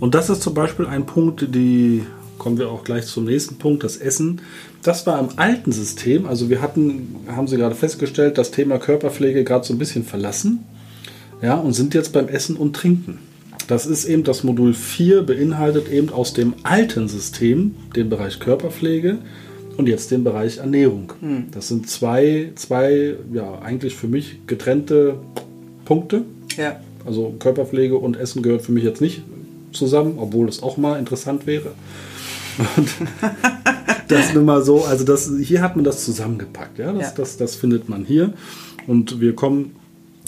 Und 0.00 0.14
das 0.14 0.30
ist 0.30 0.42
zum 0.42 0.54
Beispiel 0.54 0.86
ein 0.86 1.06
Punkt, 1.06 1.46
die 1.54 2.04
kommen 2.38 2.58
wir 2.58 2.68
auch 2.68 2.84
gleich 2.84 3.06
zum 3.06 3.24
nächsten 3.24 3.56
Punkt, 3.56 3.84
das 3.84 3.96
Essen. 3.96 4.42
Das 4.82 5.06
war 5.06 5.18
im 5.18 5.28
alten 5.36 5.72
System, 5.72 6.26
also 6.26 6.50
wir 6.50 6.60
hatten, 6.60 7.16
haben 7.28 7.48
Sie 7.48 7.56
gerade 7.56 7.74
festgestellt, 7.74 8.36
das 8.36 8.50
Thema 8.50 8.78
Körperpflege 8.78 9.44
gerade 9.44 9.64
so 9.64 9.72
ein 9.72 9.78
bisschen 9.78 10.04
verlassen. 10.04 10.64
Ja, 11.40 11.54
und 11.54 11.72
sind 11.72 11.94
jetzt 11.94 12.12
beim 12.12 12.28
Essen 12.28 12.56
und 12.56 12.74
Trinken. 12.74 13.18
Das 13.66 13.86
ist 13.86 14.04
eben 14.04 14.24
das 14.24 14.44
Modul 14.44 14.74
4, 14.74 15.22
beinhaltet 15.22 15.88
eben 15.90 16.10
aus 16.10 16.34
dem 16.34 16.54
alten 16.62 17.08
System 17.08 17.74
den 17.96 18.10
Bereich 18.10 18.38
Körperpflege 18.38 19.18
und 19.76 19.88
jetzt 19.88 20.10
den 20.10 20.22
Bereich 20.24 20.58
Ernährung. 20.58 21.12
Hm. 21.20 21.46
Das 21.50 21.68
sind 21.68 21.88
zwei, 21.88 22.52
zwei, 22.56 23.14
ja, 23.32 23.58
eigentlich 23.60 23.94
für 23.94 24.08
mich 24.08 24.46
getrennte 24.46 25.16
Punkte. 25.84 26.22
Ja. 26.56 26.80
Also 27.06 27.34
Körperpflege 27.38 27.96
und 27.96 28.16
Essen 28.16 28.42
gehört 28.42 28.62
für 28.62 28.72
mich 28.72 28.84
jetzt 28.84 29.00
nicht 29.00 29.22
zusammen, 29.72 30.14
obwohl 30.18 30.48
es 30.48 30.62
auch 30.62 30.76
mal 30.76 30.98
interessant 30.98 31.46
wäre. 31.46 31.72
Und 32.76 32.88
das 34.08 34.32
nur 34.32 34.44
mal 34.44 34.62
so, 34.62 34.84
also 34.84 35.04
das, 35.04 35.30
hier 35.42 35.60
hat 35.60 35.76
man 35.76 35.84
das 35.84 36.04
zusammengepackt, 36.04 36.78
ja? 36.78 36.92
Das, 36.92 37.02
ja. 37.02 37.12
Das, 37.16 37.36
das 37.36 37.56
findet 37.56 37.88
man 37.88 38.04
hier. 38.04 38.32
Und 38.86 39.20
wir 39.20 39.34
kommen 39.34 39.76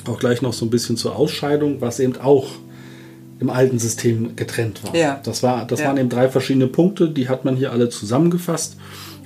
auch 0.07 0.19
gleich 0.19 0.43
noch 0.43 0.53
so 0.53 0.67
ein 0.67 0.71
bisschen 0.71 0.97
zur 0.97 1.17
Ausscheidung, 1.17 1.81
was 1.81 2.01
eben 2.01 2.17
auch 2.17 2.47
im 3.39 3.51
alten 3.51 3.79
System 3.79 4.37
getrennt 4.37 4.83
war. 4.85 4.95
Ja. 4.95 5.21
Das, 5.23 5.43
war, 5.43 5.67
das 5.67 5.81
ja. 5.81 5.87
waren 5.87 5.99
eben 5.99 6.09
drei 6.09 6.29
verschiedene 6.29 6.67
Punkte, 6.67 7.11
die 7.11 7.29
hat 7.29 7.45
man 7.45 7.57
hier 7.57 7.73
alle 7.73 7.89
zusammengefasst. 7.89 8.77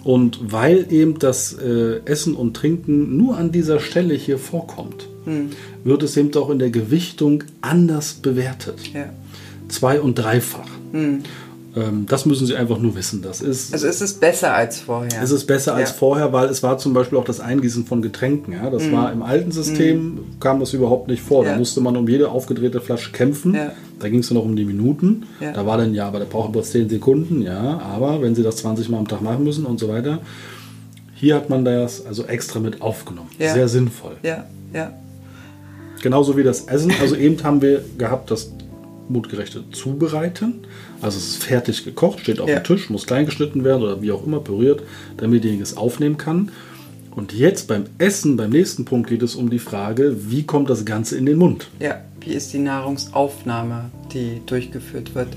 Und 0.02 0.52
weil 0.52 0.90
eben 0.90 1.18
das 1.18 1.52
äh, 1.52 2.00
Essen 2.06 2.34
und 2.34 2.54
Trinken 2.54 3.18
nur 3.18 3.36
an 3.36 3.52
dieser 3.52 3.80
Stelle 3.80 4.14
hier 4.14 4.38
vorkommt, 4.38 5.08
hm. 5.24 5.50
wird 5.84 6.02
es 6.02 6.16
eben 6.16 6.34
auch 6.36 6.48
in 6.48 6.58
der 6.58 6.70
Gewichtung 6.70 7.44
anders 7.60 8.14
bewertet. 8.14 8.80
Ja. 8.94 9.10
Zwei- 9.68 10.00
und 10.00 10.14
dreifach. 10.18 10.68
Hm. 10.92 11.22
Ähm, 11.76 12.06
das 12.08 12.26
müssen 12.26 12.46
Sie 12.46 12.56
einfach 12.56 12.78
nur 12.78 12.96
wissen. 12.96 13.22
Das 13.22 13.40
ist, 13.40 13.72
also 13.72 13.86
ist 13.86 14.00
es 14.00 14.14
besser 14.14 14.54
als 14.54 14.80
vorher? 14.80 15.22
Es 15.22 15.30
ist 15.30 15.46
besser 15.46 15.72
ja. 15.72 15.78
als 15.78 15.92
vorher, 15.92 16.32
weil 16.32 16.48
es 16.48 16.62
war 16.62 16.78
zum 16.78 16.92
Beispiel 16.92 17.16
auch 17.16 17.24
das 17.24 17.38
Eingießen 17.38 17.86
von 17.86 18.02
Getränken. 18.02 18.52
Ja? 18.52 18.70
Das 18.70 18.84
mm. 18.84 18.92
war 18.92 19.12
im 19.12 19.22
alten 19.22 19.52
System, 19.52 20.14
mm. 20.14 20.40
kam 20.40 20.58
das 20.58 20.72
überhaupt 20.72 21.08
nicht 21.08 21.22
vor. 21.22 21.44
Ja. 21.44 21.52
Da 21.52 21.58
musste 21.58 21.80
man 21.80 21.96
um 21.96 22.08
jede 22.08 22.28
aufgedrehte 22.28 22.80
Flasche 22.80 23.12
kämpfen. 23.12 23.54
Ja. 23.54 23.72
Da 24.00 24.08
ging 24.08 24.20
es 24.20 24.30
noch 24.30 24.44
um 24.44 24.56
die 24.56 24.64
Minuten. 24.64 25.26
Da 25.40 25.66
war 25.66 25.76
dann, 25.76 25.94
ja, 25.94 26.08
aber 26.08 26.18
der 26.18 26.26
braucht 26.26 26.52
bloß 26.52 26.70
10 26.70 26.88
Sekunden. 26.88 27.42
Ja, 27.42 27.78
aber 27.80 28.22
wenn 28.22 28.34
Sie 28.34 28.42
das 28.42 28.56
20 28.56 28.88
Mal 28.88 28.98
am 28.98 29.06
Tag 29.06 29.20
machen 29.20 29.44
müssen 29.44 29.66
und 29.66 29.78
so 29.78 29.88
weiter. 29.88 30.20
Hier 31.14 31.34
hat 31.34 31.50
man 31.50 31.66
das 31.66 32.06
also 32.06 32.24
extra 32.24 32.60
mit 32.60 32.80
aufgenommen. 32.80 33.28
Sehr 33.38 33.68
sinnvoll. 33.68 34.16
Ja, 34.22 34.46
ja. 34.72 34.92
Genauso 36.02 36.36
wie 36.38 36.42
das 36.42 36.62
Essen. 36.62 36.92
Also 36.98 37.14
eben 37.14 37.42
haben 37.44 37.60
wir 37.60 37.84
gehabt 37.98 38.30
das 38.30 38.52
mundgerechte 39.10 39.64
Zubereiten. 39.70 40.60
Also 41.02 41.18
es 41.18 41.28
ist 41.28 41.44
fertig 41.44 41.84
gekocht, 41.84 42.20
steht 42.20 42.40
auf 42.40 42.48
ja. 42.48 42.60
dem 42.60 42.64
Tisch, 42.64 42.90
muss 42.90 43.06
klein 43.06 43.26
geschnitten 43.26 43.64
werden 43.64 43.82
oder 43.82 44.02
wie 44.02 44.12
auch 44.12 44.26
immer 44.26 44.40
püriert, 44.40 44.82
damit 45.16 45.44
derjenige 45.44 45.62
es 45.62 45.76
aufnehmen 45.76 46.16
kann. 46.16 46.50
Und 47.10 47.32
jetzt 47.32 47.66
beim 47.66 47.84
Essen, 47.98 48.36
beim 48.36 48.50
nächsten 48.50 48.84
Punkt 48.84 49.08
geht 49.08 49.22
es 49.22 49.34
um 49.34 49.50
die 49.50 49.58
Frage, 49.58 50.30
wie 50.30 50.44
kommt 50.44 50.70
das 50.70 50.84
Ganze 50.84 51.18
in 51.18 51.26
den 51.26 51.38
Mund? 51.38 51.68
Ja, 51.80 52.00
wie 52.20 52.34
ist 52.34 52.52
die 52.52 52.58
Nahrungsaufnahme, 52.58 53.90
die 54.12 54.40
durchgeführt 54.46 55.14
wird? 55.14 55.28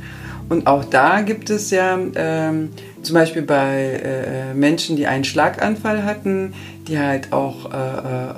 Und 0.49 0.67
auch 0.67 0.85
da 0.85 1.21
gibt 1.21 1.49
es 1.49 1.71
ja 1.71 1.97
ähm, 2.15 2.69
zum 3.01 3.13
Beispiel 3.15 3.41
bei 3.41 4.01
äh, 4.03 4.53
Menschen, 4.53 4.97
die 4.97 5.07
einen 5.07 5.23
Schlaganfall 5.23 6.03
hatten, 6.03 6.53
die 6.87 6.99
halt 6.99 7.31
auch 7.31 7.71
äh, 7.71 7.77
äh, 7.77 8.29
äh 8.29 8.33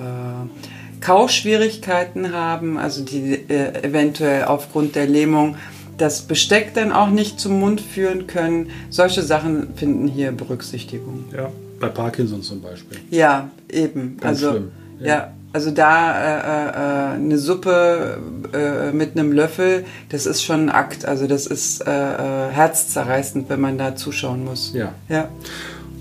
Kauschwierigkeiten 1.01 2.33
haben, 2.33 2.79
also 2.79 3.03
die 3.03 3.33
äh, 3.33 3.83
eventuell 3.83 4.45
aufgrund 4.45 4.95
der 4.95 5.05
Lähmung 5.05 5.55
das 5.97 6.23
Besteck 6.23 6.73
dann 6.73 6.91
auch 6.91 7.10
nicht 7.10 7.39
zum 7.39 7.60
Mund 7.60 7.81
führen 7.81 8.27
können. 8.27 8.69
Solche 8.89 9.21
Sachen 9.21 9.75
finden 9.75 10.08
hier 10.08 10.31
Berücksichtigung. 10.31 11.25
Ja, 11.36 11.49
bei 11.79 11.89
Parkinson 11.89 12.41
zum 12.41 12.62
Beispiel. 12.62 12.97
Ja, 13.10 13.49
eben. 13.69 14.17
Ganz 14.19 14.43
also, 14.43 14.51
schlimm. 14.51 14.71
Ja. 14.99 15.08
ja. 15.08 15.34
also 15.53 15.71
da 15.71 16.13
äh, 16.13 17.13
äh, 17.13 17.15
eine 17.15 17.38
Suppe 17.38 18.19
äh, 18.53 18.91
mit 18.91 19.17
einem 19.17 19.31
Löffel, 19.31 19.86
das 20.10 20.25
ist 20.25 20.43
schon 20.43 20.65
ein 20.65 20.69
Akt. 20.69 21.05
Also 21.05 21.27
das 21.27 21.47
ist 21.47 21.81
äh, 21.81 21.91
äh, 21.91 22.51
herzzerreißend, 22.51 23.49
wenn 23.49 23.62
man 23.62 23.77
da 23.77 23.95
zuschauen 23.95 24.43
muss. 24.43 24.73
Ja. 24.73 24.93
ja. 25.10 25.29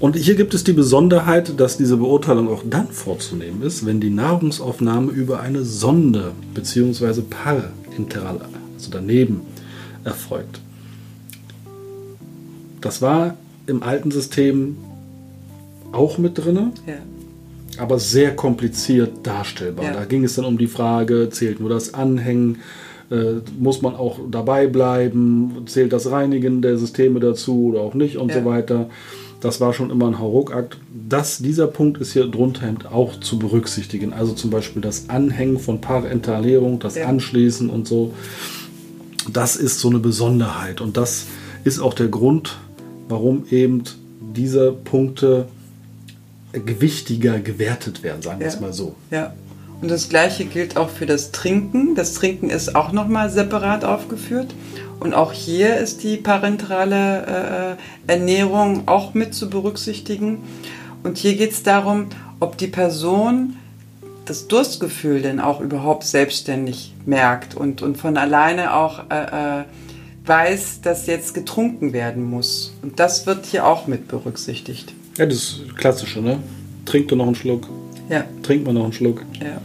Und 0.00 0.16
hier 0.16 0.34
gibt 0.34 0.54
es 0.54 0.64
die 0.64 0.72
Besonderheit, 0.72 1.58
dass 1.58 1.76
diese 1.76 1.96
Beurteilung 1.96 2.48
auch 2.48 2.62
dann 2.68 2.88
vorzunehmen 2.88 3.62
ist, 3.62 3.86
wenn 3.86 4.00
die 4.00 4.10
Nahrungsaufnahme 4.10 5.10
über 5.12 5.40
eine 5.40 5.64
Sonde 5.64 6.32
bzw. 6.52 7.22
parenteral, 7.22 8.40
also 8.74 8.90
daneben, 8.90 9.42
erfolgt. 10.04 10.60
Das 12.80 13.00
war 13.00 13.36
im 13.66 13.82
alten 13.82 14.10
System 14.10 14.76
auch 15.92 16.18
mit 16.18 16.38
drin, 16.38 16.72
ja. 16.86 16.94
aber 17.78 17.98
sehr 17.98 18.36
kompliziert 18.36 19.26
darstellbar. 19.26 19.86
Ja. 19.86 19.92
Da 19.92 20.04
ging 20.04 20.24
es 20.24 20.34
dann 20.34 20.44
um 20.44 20.58
die 20.58 20.66
Frage, 20.66 21.30
zählt 21.30 21.60
nur 21.60 21.70
das 21.70 21.94
Anhängen, 21.94 22.58
äh, 23.10 23.36
muss 23.58 23.80
man 23.80 23.94
auch 23.94 24.18
dabei 24.30 24.66
bleiben, 24.66 25.62
zählt 25.66 25.92
das 25.92 26.10
Reinigen 26.10 26.62
der 26.62 26.76
Systeme 26.78 27.20
dazu 27.20 27.66
oder 27.66 27.80
auch 27.80 27.94
nicht 27.94 28.16
und 28.16 28.30
ja. 28.30 28.40
so 28.40 28.44
weiter. 28.44 28.90
Das 29.40 29.60
war 29.60 29.74
schon 29.74 29.90
immer 29.90 30.06
ein 30.06 30.18
Hauruck-Akt. 30.18 30.78
dieser 31.38 31.66
Punkt 31.66 32.00
ist 32.00 32.14
hier 32.14 32.26
drunter 32.26 32.72
auch 32.90 33.20
zu 33.20 33.38
berücksichtigen. 33.38 34.14
Also 34.14 34.32
zum 34.32 34.50
Beispiel 34.50 34.80
das 34.80 35.10
Anhängen 35.10 35.58
von 35.58 35.82
Parentalierung, 35.82 36.78
das 36.78 36.96
Anschließen 36.96 37.68
und 37.68 37.86
so 37.86 38.14
das 39.32 39.56
ist 39.56 39.80
so 39.80 39.88
eine 39.88 39.98
Besonderheit 39.98 40.80
und 40.80 40.96
das 40.96 41.26
ist 41.64 41.78
auch 41.78 41.94
der 41.94 42.08
Grund, 42.08 42.58
warum 43.08 43.46
eben 43.50 43.84
diese 44.20 44.72
Punkte 44.72 45.48
gewichtiger 46.52 47.40
gewertet 47.40 48.02
werden, 48.02 48.22
sagen 48.22 48.40
wir 48.40 48.46
ja. 48.46 48.52
es 48.52 48.60
mal 48.60 48.72
so. 48.72 48.94
Ja. 49.10 49.34
Und 49.80 49.90
das 49.90 50.08
gleiche 50.08 50.44
gilt 50.44 50.76
auch 50.76 50.88
für 50.88 51.04
das 51.04 51.32
Trinken. 51.32 51.94
Das 51.94 52.14
Trinken 52.14 52.48
ist 52.48 52.74
auch 52.74 52.92
nochmal 52.92 53.28
separat 53.28 53.84
aufgeführt. 53.84 54.54
Und 55.00 55.14
auch 55.14 55.32
hier 55.32 55.76
ist 55.76 56.02
die 56.04 56.16
parenterale 56.16 57.76
äh, 58.06 58.12
Ernährung 58.12 58.84
auch 58.86 59.14
mit 59.14 59.34
zu 59.34 59.50
berücksichtigen. 59.50 60.38
Und 61.02 61.18
hier 61.18 61.36
geht 61.36 61.50
es 61.50 61.62
darum, 61.62 62.06
ob 62.40 62.56
die 62.56 62.68
Person 62.68 63.56
das 64.24 64.48
Durstgefühl 64.48 65.22
denn 65.22 65.40
auch 65.40 65.60
überhaupt 65.60 66.04
selbstständig 66.04 66.94
merkt 67.06 67.54
und, 67.54 67.82
und 67.82 67.96
von 67.96 68.16
alleine 68.16 68.74
auch 68.74 69.10
äh, 69.10 69.60
äh, 69.60 69.64
weiß, 70.24 70.80
dass 70.82 71.06
jetzt 71.06 71.34
getrunken 71.34 71.92
werden 71.92 72.24
muss. 72.24 72.74
Und 72.82 72.98
das 72.98 73.26
wird 73.26 73.46
hier 73.46 73.66
auch 73.66 73.86
mit 73.86 74.08
berücksichtigt. 74.08 74.92
Ja, 75.18 75.26
das 75.26 75.60
Klassische, 75.76 76.20
ne? 76.20 76.38
Trink 76.86 77.08
du 77.08 77.16
noch 77.16 77.26
einen 77.26 77.34
Schluck. 77.34 77.68
Ja. 78.08 78.24
Trink 78.42 78.64
mal 78.64 78.72
noch 78.72 78.84
einen 78.84 78.92
Schluck. 78.92 79.24
Ja. 79.40 79.60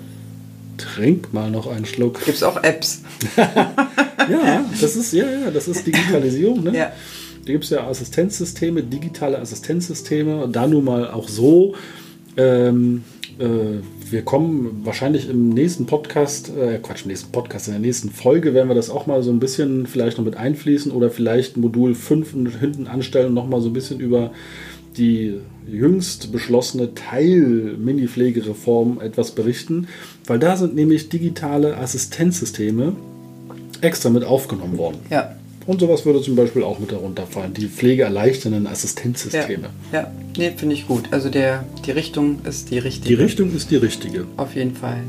Trink 0.78 1.34
mal 1.34 1.50
noch 1.50 1.68
einen 1.68 1.86
Schluck. 1.86 2.24
Gibt 2.24 2.38
es 2.38 2.44
auch 2.44 2.62
Apps? 2.64 3.02
ja, 3.38 4.66
das 4.80 4.96
ist, 4.96 5.14
ja, 5.14 5.30
ja, 5.30 5.52
das 5.52 5.68
ist 5.68 5.86
Digitalisierung, 5.86 6.64
ne? 6.64 6.78
Ja. 6.78 6.92
Da 7.46 7.52
gibt 7.52 7.64
es 7.64 7.70
ja 7.70 7.88
Assistenzsysteme, 7.88 8.84
digitale 8.84 9.40
Assistenzsysteme. 9.40 10.48
Da 10.52 10.68
nun 10.68 10.86
mal 10.86 11.10
auch 11.10 11.28
so. 11.28 11.76
Ähm, 12.38 13.04
äh, 13.40 13.82
wir 14.12 14.24
kommen 14.24 14.82
wahrscheinlich 14.84 15.30
im 15.30 15.50
nächsten 15.50 15.86
Podcast, 15.86 16.50
äh, 16.50 16.80
Quatsch, 16.80 17.04
im 17.04 17.10
nächsten 17.10 17.32
Podcast, 17.32 17.68
in 17.68 17.74
der 17.74 17.82
nächsten 17.82 18.10
Folge 18.10 18.54
werden 18.54 18.68
wir 18.68 18.76
das 18.76 18.90
auch 18.90 19.08
mal 19.08 19.24
so 19.24 19.32
ein 19.32 19.40
bisschen 19.40 19.88
vielleicht 19.88 20.18
noch 20.18 20.26
mit 20.26 20.38
einfließen 20.38 20.92
oder 20.92 21.10
vielleicht 21.10 21.58
Modul 21.58 21.96
5 21.96 22.34
hinten 22.60 22.88
anstellen 22.88 23.28
und 23.28 23.34
nochmal 23.34 23.62
so 23.62 23.70
ein 23.70 23.74
bisschen 23.74 24.00
über 24.00 24.32
die 24.98 25.36
jüngst 25.68 26.32
beschlossene 26.32 26.94
Teil-Mini-Pflegereform 26.94 29.00
etwas 29.02 29.32
berichten, 29.32 29.88
weil 30.26 30.40
da 30.40 30.58
sind 30.58 30.76
nämlich 30.76 31.10
digitale 31.10 31.78
Assistenzsysteme 31.78 32.96
extra 33.82 34.10
mit 34.10 34.24
aufgenommen 34.24 34.78
worden. 34.78 34.98
Ja. 35.10 35.36
Und 35.70 35.80
sowas 35.82 36.04
würde 36.04 36.20
zum 36.20 36.36
Beispiel 36.36 36.64
auch 36.64 36.80
mit 36.80 36.92
darunter 36.92 37.28
fallen, 37.28 37.54
die 37.54 37.68
pflegeerleichternden 37.68 38.66
Assistenzsysteme. 38.66 39.70
Ja, 39.92 40.00
ja. 40.02 40.12
nee, 40.36 40.52
finde 40.58 40.74
ich 40.74 40.88
gut. 40.88 41.04
Also 41.12 41.30
der, 41.30 41.64
die 41.86 41.92
Richtung 41.92 42.40
ist 42.44 42.72
die 42.72 42.80
richtige. 42.80 43.16
Die 43.16 43.22
Richtung 43.22 43.56
ist 43.56 43.70
die 43.70 43.76
richtige. 43.76 44.26
Auf 44.36 44.56
jeden 44.56 44.76
Fall. 44.76 45.04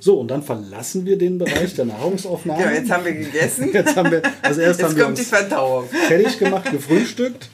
So, 0.00 0.18
und 0.18 0.28
dann 0.30 0.42
verlassen 0.42 1.04
wir 1.04 1.18
den 1.18 1.36
Bereich 1.36 1.74
der 1.74 1.84
Nahrungsaufnahme. 1.84 2.62
Ja, 2.62 2.70
jetzt 2.72 2.90
haben 2.90 3.04
wir 3.04 3.12
gegessen. 3.12 3.70
Jetzt 3.74 3.94
haben 3.96 4.10
wir, 4.12 4.22
also 4.40 4.62
erst 4.62 4.80
jetzt 4.80 4.88
haben 4.88 4.96
wir 4.96 5.04
kommt 5.04 5.18
die 5.18 5.22
uns 5.22 5.28
Verdauung. 5.28 5.84
fertig 6.08 6.38
gemacht, 6.38 6.70
gefrühstückt. 6.72 7.50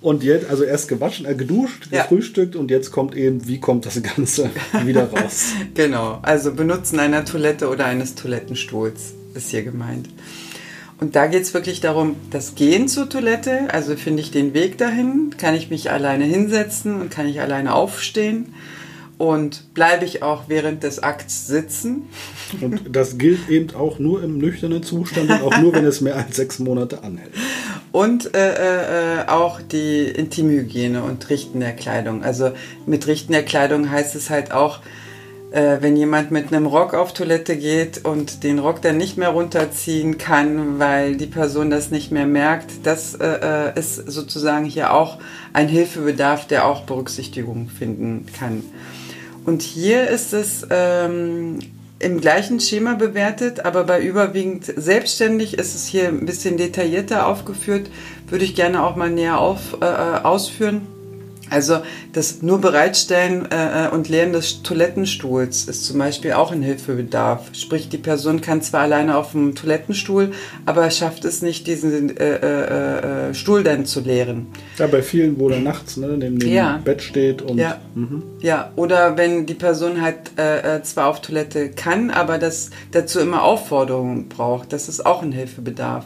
Und 0.00 0.22
jetzt, 0.22 0.48
also 0.48 0.62
erst 0.62 0.86
gewaschen, 0.86 1.26
äh, 1.26 1.34
geduscht, 1.34 1.88
Ja. 1.90 2.02
gefrühstückt 2.02 2.54
und 2.54 2.70
jetzt 2.70 2.92
kommt 2.92 3.16
eben, 3.16 3.48
wie 3.48 3.58
kommt 3.58 3.86
das 3.86 4.00
Ganze 4.00 4.50
wieder 4.84 5.10
raus? 5.10 5.46
Genau, 5.74 6.20
also 6.22 6.54
Benutzen 6.54 7.00
einer 7.00 7.24
Toilette 7.24 7.68
oder 7.68 7.86
eines 7.86 8.14
Toilettenstuhls 8.14 9.14
ist 9.34 9.50
hier 9.50 9.64
gemeint. 9.64 10.08
Und 10.98 11.14
da 11.14 11.26
geht 11.26 11.42
es 11.42 11.52
wirklich 11.52 11.80
darum, 11.80 12.16
das 12.30 12.54
Gehen 12.54 12.88
zur 12.88 13.08
Toilette, 13.08 13.68
also 13.72 13.96
finde 13.96 14.22
ich 14.22 14.30
den 14.30 14.54
Weg 14.54 14.78
dahin, 14.78 15.34
kann 15.36 15.54
ich 15.54 15.68
mich 15.70 15.90
alleine 15.90 16.24
hinsetzen 16.24 17.00
und 17.00 17.10
kann 17.10 17.26
ich 17.26 17.40
alleine 17.40 17.74
aufstehen 17.74 18.54
und 19.18 19.74
bleibe 19.74 20.04
ich 20.04 20.22
auch 20.22 20.44
während 20.48 20.82
des 20.82 21.02
Akts 21.02 21.46
sitzen. 21.46 22.08
Und 22.60 22.94
das 22.94 23.18
gilt 23.18 23.48
eben 23.48 23.74
auch 23.74 23.98
nur 23.98 24.22
im 24.22 24.38
nüchternen 24.38 24.82
Zustand 24.82 25.30
und 25.30 25.42
auch 25.42 25.58
nur, 25.58 25.72
wenn 25.74 25.84
es 25.84 26.00
mehr 26.00 26.16
als 26.16 26.36
sechs 26.36 26.58
Monate 26.58 27.02
anhält. 27.02 27.32
Und 27.92 28.34
äh, 28.34 29.20
äh, 29.20 29.26
auch 29.26 29.60
die 29.62 30.04
Intimhygiene 30.04 31.02
und 31.02 31.28
Richten 31.30 31.60
der 31.60 31.72
Kleidung. 31.72 32.22
Also 32.22 32.52
mit 32.84 33.06
Richten 33.06 33.32
der 33.32 33.44
Kleidung 33.44 33.90
heißt 33.90 34.14
es 34.16 34.28
halt 34.28 34.52
auch, 34.52 34.80
äh, 35.56 35.78
wenn 35.80 35.96
jemand 35.96 36.30
mit 36.30 36.52
einem 36.52 36.66
Rock 36.66 36.92
auf 36.92 37.14
Toilette 37.14 37.56
geht 37.56 38.04
und 38.04 38.44
den 38.44 38.58
Rock 38.58 38.82
dann 38.82 38.98
nicht 38.98 39.16
mehr 39.16 39.30
runterziehen 39.30 40.18
kann, 40.18 40.78
weil 40.78 41.16
die 41.16 41.26
Person 41.26 41.70
das 41.70 41.90
nicht 41.90 42.12
mehr 42.12 42.26
merkt, 42.26 42.70
das 42.86 43.14
äh, 43.14 43.70
äh, 43.70 43.78
ist 43.78 43.94
sozusagen 43.94 44.66
hier 44.66 44.92
auch 44.92 45.16
ein 45.54 45.68
Hilfebedarf, 45.68 46.46
der 46.46 46.66
auch 46.66 46.82
Berücksichtigung 46.82 47.70
finden 47.70 48.26
kann. 48.38 48.64
Und 49.46 49.62
hier 49.62 50.08
ist 50.08 50.34
es 50.34 50.66
ähm, 50.68 51.60
im 52.00 52.20
gleichen 52.20 52.60
Schema 52.60 52.94
bewertet, 52.94 53.64
aber 53.64 53.84
bei 53.84 54.02
überwiegend 54.02 54.66
selbstständig 54.76 55.56
ist 55.56 55.74
es 55.74 55.86
hier 55.86 56.08
ein 56.08 56.26
bisschen 56.26 56.58
detaillierter 56.58 57.26
aufgeführt. 57.26 57.88
Würde 58.28 58.44
ich 58.44 58.56
gerne 58.56 58.84
auch 58.84 58.96
mal 58.96 59.08
näher 59.08 59.38
auf, 59.38 59.78
äh, 59.80 59.84
ausführen. 59.86 60.82
Also 61.50 61.78
das 62.12 62.42
nur 62.42 62.60
Bereitstellen 62.60 63.46
äh, 63.50 63.88
und 63.92 64.08
Leeren 64.08 64.32
des 64.32 64.62
Toilettenstuhls 64.62 65.64
ist 65.66 65.84
zum 65.84 65.98
Beispiel 65.98 66.32
auch 66.32 66.50
ein 66.52 66.62
Hilfebedarf. 66.62 67.50
Sprich, 67.52 67.88
die 67.88 67.98
Person 67.98 68.40
kann 68.40 68.62
zwar 68.62 68.82
alleine 68.82 69.16
auf 69.16 69.32
dem 69.32 69.54
Toilettenstuhl, 69.54 70.32
aber 70.64 70.90
schafft 70.90 71.24
es 71.24 71.42
nicht, 71.42 71.66
diesen 71.66 72.16
äh, 72.16 72.36
äh, 72.36 73.28
äh, 73.30 73.34
Stuhl 73.34 73.62
dann 73.62 73.86
zu 73.86 74.00
leeren. 74.00 74.48
Ja, 74.78 74.86
bei 74.86 75.02
vielen, 75.02 75.38
wo 75.38 75.48
er 75.48 75.60
nachts 75.60 75.96
ne, 75.96 76.08
neben 76.08 76.38
dem 76.38 76.50
Ja. 76.52 76.80
Bett 76.84 77.02
steht 77.02 77.42
und 77.42 77.58
Ja. 77.58 77.78
Ja, 78.40 78.72
oder 78.76 79.16
wenn 79.16 79.46
die 79.46 79.54
Person 79.54 80.02
halt 80.02 80.16
äh, 80.38 80.76
äh, 80.76 80.82
zwar 80.82 81.06
auf 81.08 81.22
Toilette 81.22 81.70
kann, 81.70 82.10
aber 82.10 82.38
das 82.38 82.70
dazu 82.90 83.20
immer 83.20 83.42
Aufforderungen 83.42 84.28
braucht, 84.28 84.72
das 84.72 84.88
ist 84.88 85.06
auch 85.06 85.22
ein 85.22 85.32
Hilfebedarf. 85.32 86.04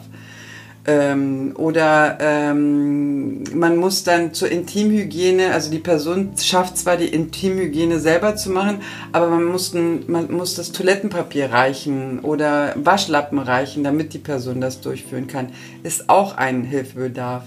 Ähm, 0.85 1.53
oder 1.57 2.17
ähm, 2.19 3.43
man 3.53 3.77
muss 3.77 4.03
dann 4.03 4.33
zur 4.33 4.49
Intimhygiene, 4.49 5.53
also 5.53 5.69
die 5.69 5.79
Person 5.79 6.31
schafft 6.41 6.77
zwar 6.77 6.97
die 6.97 7.07
Intimhygiene 7.07 7.99
selber 7.99 8.35
zu 8.35 8.49
machen, 8.49 8.81
aber 9.11 9.27
man 9.27 9.45
muss, 9.45 9.73
man 9.73 10.31
muss 10.31 10.55
das 10.55 10.71
Toilettenpapier 10.71 11.51
reichen 11.51 12.19
oder 12.21 12.73
Waschlappen 12.75 13.37
reichen, 13.37 13.83
damit 13.83 14.13
die 14.13 14.19
Person 14.19 14.59
das 14.59 14.81
durchführen 14.81 15.27
kann. 15.27 15.49
Ist 15.83 16.09
auch 16.09 16.37
ein 16.37 16.63
Hilfebedarf. 16.63 17.43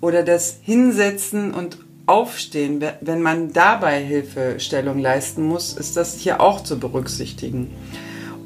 Oder 0.00 0.22
das 0.22 0.58
Hinsetzen 0.62 1.52
und 1.52 1.78
Aufstehen, 2.06 2.82
wenn 3.02 3.20
man 3.20 3.52
dabei 3.52 4.02
Hilfestellung 4.02 4.98
leisten 4.98 5.42
muss, 5.42 5.74
ist 5.74 5.94
das 5.94 6.14
hier 6.14 6.40
auch 6.40 6.62
zu 6.62 6.78
berücksichtigen. 6.78 7.70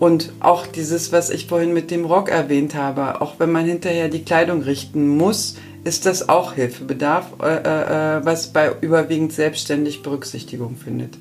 Und 0.02 0.32
auch 0.40 0.66
dieses, 0.66 1.12
was 1.12 1.30
ich 1.30 1.46
vorhin 1.46 1.72
mit 1.72 1.92
dem 1.92 2.04
Rock 2.04 2.28
erwähnt 2.28 2.74
habe, 2.74 3.20
auch 3.20 3.34
wenn 3.38 3.52
man 3.52 3.66
hinterher 3.66 4.08
die 4.08 4.24
Kleidung 4.24 4.62
richten 4.62 5.06
muss, 5.06 5.54
ist 5.84 6.06
das 6.06 6.28
auch 6.28 6.54
Hilfebedarf, 6.54 7.26
äh, 7.40 8.16
äh, 8.16 8.24
was 8.24 8.48
bei 8.48 8.72
überwiegend 8.80 9.32
selbstständig 9.32 10.02
Berücksichtigung 10.02 10.74
findet. 10.74 11.16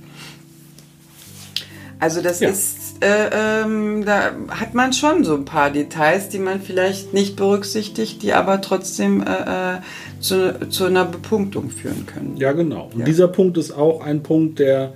Also 1.99 2.21
das 2.23 2.39
Ja. 2.39 2.49
ist, 2.49 3.03
äh, 3.03 3.61
ähm, 3.61 4.03
da 4.03 4.31
hat 4.49 4.73
man 4.73 4.93
schon 4.93 5.23
so 5.25 5.35
ein 5.35 5.45
paar 5.45 5.69
Details, 5.69 6.29
die 6.29 6.39
man 6.39 6.59
vielleicht 6.59 7.13
nicht 7.13 7.35
berücksichtigt, 7.35 8.23
die 8.23 8.33
aber 8.33 8.61
trotzdem 8.61 9.21
äh, 9.21 9.75
äh, 9.75 9.79
zu, 10.19 10.69
zu 10.71 10.85
einer 10.85 11.05
Bepunktung 11.05 11.69
führen 11.69 12.07
können. 12.07 12.35
Ja, 12.37 12.51
genau. 12.53 12.89
Und 12.91 13.01
Ja. 13.01 13.05
dieser 13.05 13.27
Punkt 13.27 13.59
ist 13.59 13.73
auch 13.73 14.01
ein 14.01 14.23
Punkt, 14.23 14.57
der 14.57 14.93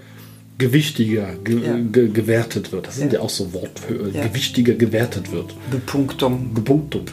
gewichtiger 0.57 1.35
ge 1.43 1.59
Ja. 1.65 1.75
ge 1.91 2.09
gewertet 2.09 2.71
wird. 2.71 2.87
Das 2.87 2.95
sind 2.97 3.11
ja, 3.13 3.19
Ja. 3.19 3.25
auch 3.25 3.29
so 3.29 3.53
Worte, 3.53 3.81
Ja. 4.13 4.23
gewichtiger 4.27 4.73
gewertet 4.73 5.31
wird. 5.31 5.53
Bepunktung. 5.69 6.53
Gepunktet. 6.53 7.11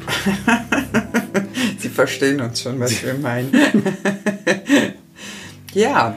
Sie 1.78 1.88
verstehen 1.88 2.40
uns 2.40 2.62
schon, 2.62 2.78
was 2.78 3.02
wir 3.05 3.14
meinen. 3.14 3.50
ja, 5.74 6.16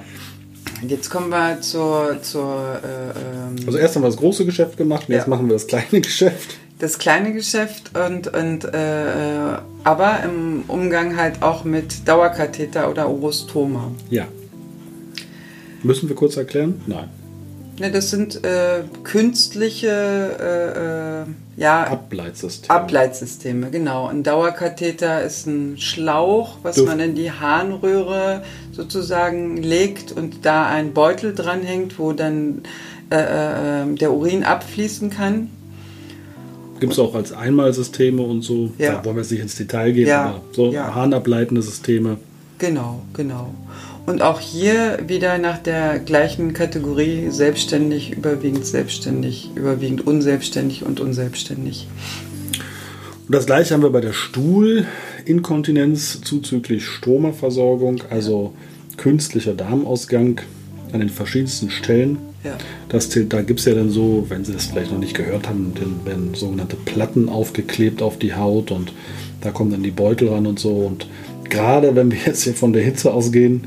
jetzt 0.88 1.10
kommen 1.10 1.30
wir 1.30 1.62
zur, 1.62 2.22
zur 2.22 2.80
äh, 2.84 3.20
ähm, 3.20 3.56
Also 3.66 3.78
erst 3.80 3.96
haben 3.96 4.04
wir 4.04 4.10
das 4.10 4.18
große 4.18 4.46
Geschäft 4.46 4.78
gemacht 4.78 5.06
und 5.08 5.16
jetzt 5.16 5.28
machen 5.28 5.48
wir 5.48 5.54
das 5.54 5.66
kleine 5.68 6.02
Geschäft. 6.02 6.58
das 6.80 7.00
kleine 7.00 7.34
Geschäft 7.34 7.92
und, 7.98 8.28
und 8.28 8.66
äh, 8.66 9.58
aber 9.84 10.24
im 10.24 10.64
Umgang 10.68 11.16
halt 11.18 11.42
auch 11.42 11.64
mit 11.64 12.08
Dauerkatheter 12.08 12.90
oder 12.90 13.10
Urostoma. 13.10 13.92
Ja. 14.10 14.28
Müssen 15.84 16.10
wir 16.10 16.16
kurz 16.16 16.36
erklären? 16.38 16.82
Nein. 16.88 17.10
Ne, 17.78 17.92
das 17.92 18.10
sind 18.10 18.44
äh, 18.46 18.84
künstliche 19.04 19.88
äh, 20.40 21.24
äh, 21.24 21.62
ja, 21.62 21.84
Ableitsysteme. 21.84 22.70
Ableitsysteme, 22.80 23.70
genau. 23.70 24.08
Ein 24.08 24.24
Dauerkatheter 24.24 25.22
ist 25.24 25.46
ein 25.46 25.78
Schlauch, 25.78 26.58
was 26.64 26.78
Dürf- 26.78 26.86
man 26.88 27.02
in 27.02 27.16
die 27.16 27.32
Harnröhre 27.32 28.44
sozusagen 28.72 29.58
legt 29.58 30.14
und 30.14 30.46
da 30.46 30.68
ein 30.68 30.94
Beutel 30.94 31.36
dranhängt, 31.36 32.00
wo 32.00 32.14
dann 32.14 32.62
äh, 33.12 33.84
äh, 33.84 33.96
der 33.96 34.14
Urin 34.14 34.46
abfließen 34.46 35.10
kann. 35.10 35.50
Gibt 36.80 36.94
es 36.94 37.00
auch 37.00 37.14
als 37.14 37.34
Einmalsysteme 37.34 38.22
und 38.22 38.42
so. 38.42 38.72
Ja. 38.78 38.96
Da 38.96 39.06
wollen 39.06 39.16
wir 39.18 39.22
jetzt 39.22 39.32
nicht 39.32 39.42
ins 39.42 39.56
Detail 39.56 39.92
gehen, 39.92 40.08
Ja, 40.08 40.26
aber 40.26 40.42
so 40.54 40.72
ja. 40.72 40.94
harnableitende 40.96 41.62
Systeme. 41.62 42.18
Genau, 42.58 43.02
genau. 43.14 43.54
Und 44.06 44.22
auch 44.22 44.40
hier 44.40 45.00
wieder 45.08 45.40
nach 45.40 45.58
der 45.58 46.00
gleichen 46.00 46.54
Kategorie 46.54 47.30
selbstständig, 47.30 48.12
überwiegend 48.12 48.66
selbstständig, 48.66 49.50
überwiegend 49.56 50.06
unselbstständig 50.06 50.86
und 50.86 51.00
unselbstständig. 51.00 51.88
Und 53.28 53.34
das 53.34 53.48
gleiche 53.48 53.74
haben 53.74 53.82
wir 53.82 53.90
bei 53.90 54.02
der 54.02 54.14
Stuhlinkontinenz 54.14 56.22
zuzüglich 56.22 56.86
Stromerversorgung, 56.86 58.04
also 58.12 58.54
künstlicher 58.98 59.56
Darmausgang 59.56 60.42
an 60.94 61.00
den 61.00 61.10
verschiedensten 61.10 61.72
Stellen. 61.72 62.20
Ja. 62.44 62.56
Das 62.90 63.10
da 63.10 63.42
gibt 63.42 63.60
es 63.60 63.66
ja 63.66 63.74
dann 63.74 63.90
so, 63.90 64.28
wenn 64.30 64.46
Sie 64.46 64.54
das 64.54 64.68
vielleicht 64.68 64.92
noch 64.92 65.00
nicht 65.00 65.16
gehört 65.16 65.50
haben, 65.50 65.74
dann 65.74 66.06
werden 66.06 66.36
sogenannte 66.36 66.76
Platten 66.76 67.28
aufgeklebt 67.28 68.04
auf 68.04 68.20
die 68.20 68.36
Haut 68.36 68.70
und 68.70 68.94
da 69.42 69.50
kommen 69.50 69.72
dann 69.72 69.82
die 69.82 69.90
Beutel 69.90 70.30
ran 70.30 70.46
und 70.46 70.60
so. 70.60 70.70
Und 70.70 71.08
gerade 71.50 71.96
wenn 71.96 72.12
wir 72.12 72.20
jetzt 72.26 72.44
hier 72.44 72.54
von 72.54 72.74
der 72.74 72.84
Hitze 72.84 73.12
ausgehen, 73.12 73.64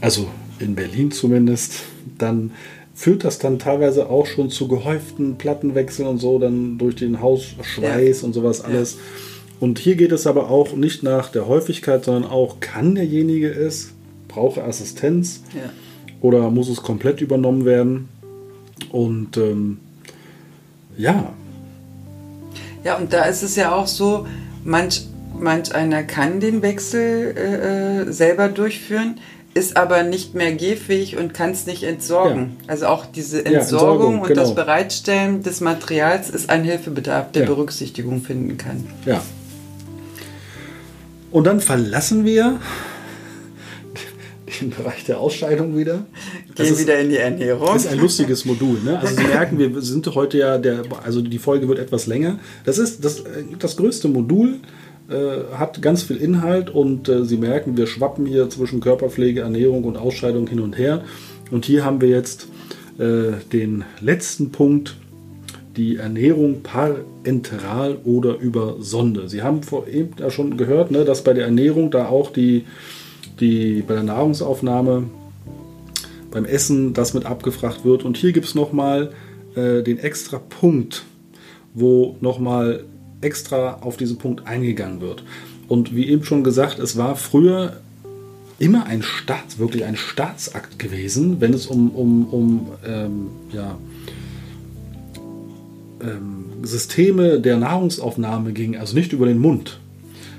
also 0.00 0.28
in 0.58 0.74
Berlin 0.74 1.10
zumindest, 1.10 1.82
dann 2.18 2.52
führt 2.94 3.24
das 3.24 3.38
dann 3.38 3.58
teilweise 3.58 4.08
auch 4.08 4.26
schon 4.26 4.50
zu 4.50 4.68
gehäuften 4.68 5.36
Plattenwechseln 5.36 6.08
und 6.08 6.18
so, 6.18 6.38
dann 6.38 6.78
durch 6.78 6.96
den 6.96 7.20
Hausschweiß 7.20 8.20
ja. 8.22 8.26
und 8.26 8.32
sowas 8.32 8.62
alles. 8.62 8.94
Ja. 8.94 9.00
Und 9.60 9.78
hier 9.78 9.96
geht 9.96 10.12
es 10.12 10.26
aber 10.26 10.50
auch 10.50 10.74
nicht 10.74 11.02
nach 11.02 11.28
der 11.28 11.46
Häufigkeit, 11.46 12.04
sondern 12.04 12.30
auch, 12.30 12.60
kann 12.60 12.94
derjenige 12.94 13.48
es, 13.48 13.92
brauche 14.28 14.64
Assistenz 14.64 15.42
ja. 15.54 15.70
oder 16.20 16.50
muss 16.50 16.68
es 16.68 16.82
komplett 16.82 17.20
übernommen 17.20 17.64
werden? 17.64 18.08
Und 18.90 19.36
ähm, 19.36 19.78
ja. 20.96 21.32
Ja, 22.84 22.96
und 22.96 23.12
da 23.12 23.24
ist 23.24 23.42
es 23.42 23.56
ja 23.56 23.74
auch 23.74 23.86
so, 23.86 24.26
manch, 24.64 25.06
manch 25.38 25.74
einer 25.74 26.02
kann 26.02 26.40
den 26.40 26.62
Wechsel 26.62 27.34
äh, 27.36 28.08
äh 28.08 28.12
selber 28.12 28.48
durchführen 28.48 29.16
ist 29.56 29.76
aber 29.76 30.02
nicht 30.02 30.34
mehr 30.34 30.52
gehfähig 30.52 31.16
und 31.16 31.32
kann 31.32 31.50
es 31.50 31.66
nicht 31.66 31.82
entsorgen. 31.82 32.56
Ja. 32.62 32.68
Also 32.68 32.86
auch 32.86 33.06
diese 33.06 33.44
Entsorgung, 33.44 34.16
ja, 34.16 34.20
und 34.20 34.28
genau. 34.28 34.42
das 34.42 34.54
Bereitstellen 34.54 35.42
des 35.42 35.62
Materials 35.62 36.28
ist 36.28 36.50
ein 36.50 36.62
Hilfebedarf, 36.62 37.32
der 37.32 37.42
ja. 37.42 37.48
Berücksichtigung 37.48 38.20
finden 38.20 38.58
kann. 38.58 38.86
Ja. 39.06 39.22
Und 41.30 41.44
dann 41.44 41.60
verlassen 41.60 42.26
wir 42.26 42.60
den 44.60 44.70
Bereich 44.70 45.04
der 45.04 45.18
Ausscheidung 45.20 45.76
wieder. 45.76 46.04
Gehen 46.54 46.66
ist, 46.66 46.80
wieder 46.80 46.98
in 46.98 47.08
die 47.08 47.16
Ernährung. 47.16 47.66
Das 47.66 47.84
ist 47.84 47.92
ein 47.92 47.98
lustiges 47.98 48.44
Modul. 48.44 48.78
Ne? 48.84 48.98
Also 48.98 49.16
Sie 49.16 49.24
merken, 49.26 49.58
wir 49.58 49.80
sind 49.80 50.06
heute 50.14 50.38
ja, 50.38 50.58
der, 50.58 50.82
also 51.02 51.20
die 51.22 51.38
Folge 51.38 51.66
wird 51.68 51.78
etwas 51.78 52.06
länger. 52.06 52.38
Das 52.64 52.78
ist 52.78 53.04
das, 53.04 53.24
das 53.58 53.76
größte 53.76 54.08
Modul 54.08 54.60
äh, 55.08 55.56
hat 55.56 55.82
ganz 55.82 56.02
viel 56.02 56.16
Inhalt 56.16 56.70
und 56.70 57.08
äh, 57.08 57.24
Sie 57.24 57.36
merken, 57.36 57.76
wir 57.76 57.86
schwappen 57.86 58.26
hier 58.26 58.50
zwischen 58.50 58.80
Körperpflege, 58.80 59.40
Ernährung 59.40 59.84
und 59.84 59.96
Ausscheidung 59.96 60.46
hin 60.48 60.60
und 60.60 60.76
her. 60.76 61.02
Und 61.50 61.64
hier 61.64 61.84
haben 61.84 62.00
wir 62.00 62.08
jetzt 62.08 62.48
äh, 62.98 63.32
den 63.52 63.84
letzten 64.00 64.50
Punkt, 64.50 64.96
die 65.76 65.96
Ernährung 65.96 66.62
parenteral 66.62 67.98
oder 68.04 68.38
über 68.38 68.76
Sonde. 68.80 69.28
Sie 69.28 69.42
haben 69.42 69.62
vor 69.62 69.86
eben 69.86 70.12
ja 70.18 70.30
schon 70.30 70.56
gehört, 70.56 70.90
ne, 70.90 71.04
dass 71.04 71.22
bei 71.22 71.34
der 71.34 71.44
Ernährung 71.44 71.90
da 71.90 72.08
auch 72.08 72.32
die, 72.32 72.64
die 73.40 73.84
bei 73.86 73.94
der 73.94 74.02
Nahrungsaufnahme 74.02 75.04
beim 76.30 76.44
Essen 76.44 76.94
das 76.94 77.14
mit 77.14 77.26
abgefragt 77.26 77.84
wird. 77.84 78.04
Und 78.04 78.16
hier 78.16 78.32
gibt 78.32 78.46
es 78.46 78.54
nochmal 78.54 79.12
äh, 79.54 79.82
den 79.82 79.98
extra 79.98 80.38
Punkt, 80.38 81.04
wo 81.74 82.16
nochmal 82.20 82.84
extra 83.20 83.78
auf 83.80 83.96
diesen 83.96 84.18
Punkt 84.18 84.46
eingegangen 84.46 85.00
wird. 85.00 85.24
Und 85.68 85.94
wie 85.94 86.08
eben 86.08 86.24
schon 86.24 86.44
gesagt, 86.44 86.78
es 86.78 86.96
war 86.96 87.16
früher 87.16 87.80
immer 88.58 88.86
ein 88.86 89.02
Staat, 89.02 89.58
wirklich 89.58 89.84
ein 89.84 89.96
Staatsakt 89.96 90.78
gewesen, 90.78 91.40
wenn 91.40 91.52
es 91.52 91.66
um, 91.66 91.90
um, 91.90 92.26
um 92.26 92.66
ähm, 92.86 93.26
ja, 93.52 93.76
ähm, 96.00 96.44
Systeme 96.62 97.40
der 97.40 97.58
Nahrungsaufnahme 97.58 98.52
ging, 98.52 98.76
also 98.76 98.96
nicht 98.96 99.12
über 99.12 99.26
den 99.26 99.38
Mund. 99.38 99.78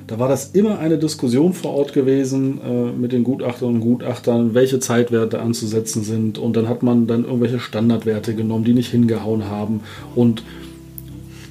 Da 0.08 0.18
war 0.20 0.30
das 0.30 0.52
immer 0.52 0.80
eine 0.80 0.98
Diskussion 0.98 1.54
vor 1.54 1.74
Ort 1.74 1.92
gewesen 1.92 2.62
äh, 2.62 2.98
mit 2.98 3.12
den 3.12 3.26
Gutachterinnen 3.26 3.82
und 3.82 3.88
Gutachtern, 3.88 4.54
welche 4.54 4.80
Zeitwerte 4.80 5.42
anzusetzen 5.42 6.04
sind. 6.04 6.38
Und 6.38 6.56
dann 6.56 6.70
hat 6.70 6.82
man 6.82 7.08
dann 7.08 7.26
irgendwelche 7.26 7.60
Standardwerte 7.60 8.34
genommen, 8.34 8.64
die 8.64 8.74
nicht 8.74 8.90
hingehauen 8.90 9.50
haben. 9.50 9.82
Und 10.16 10.44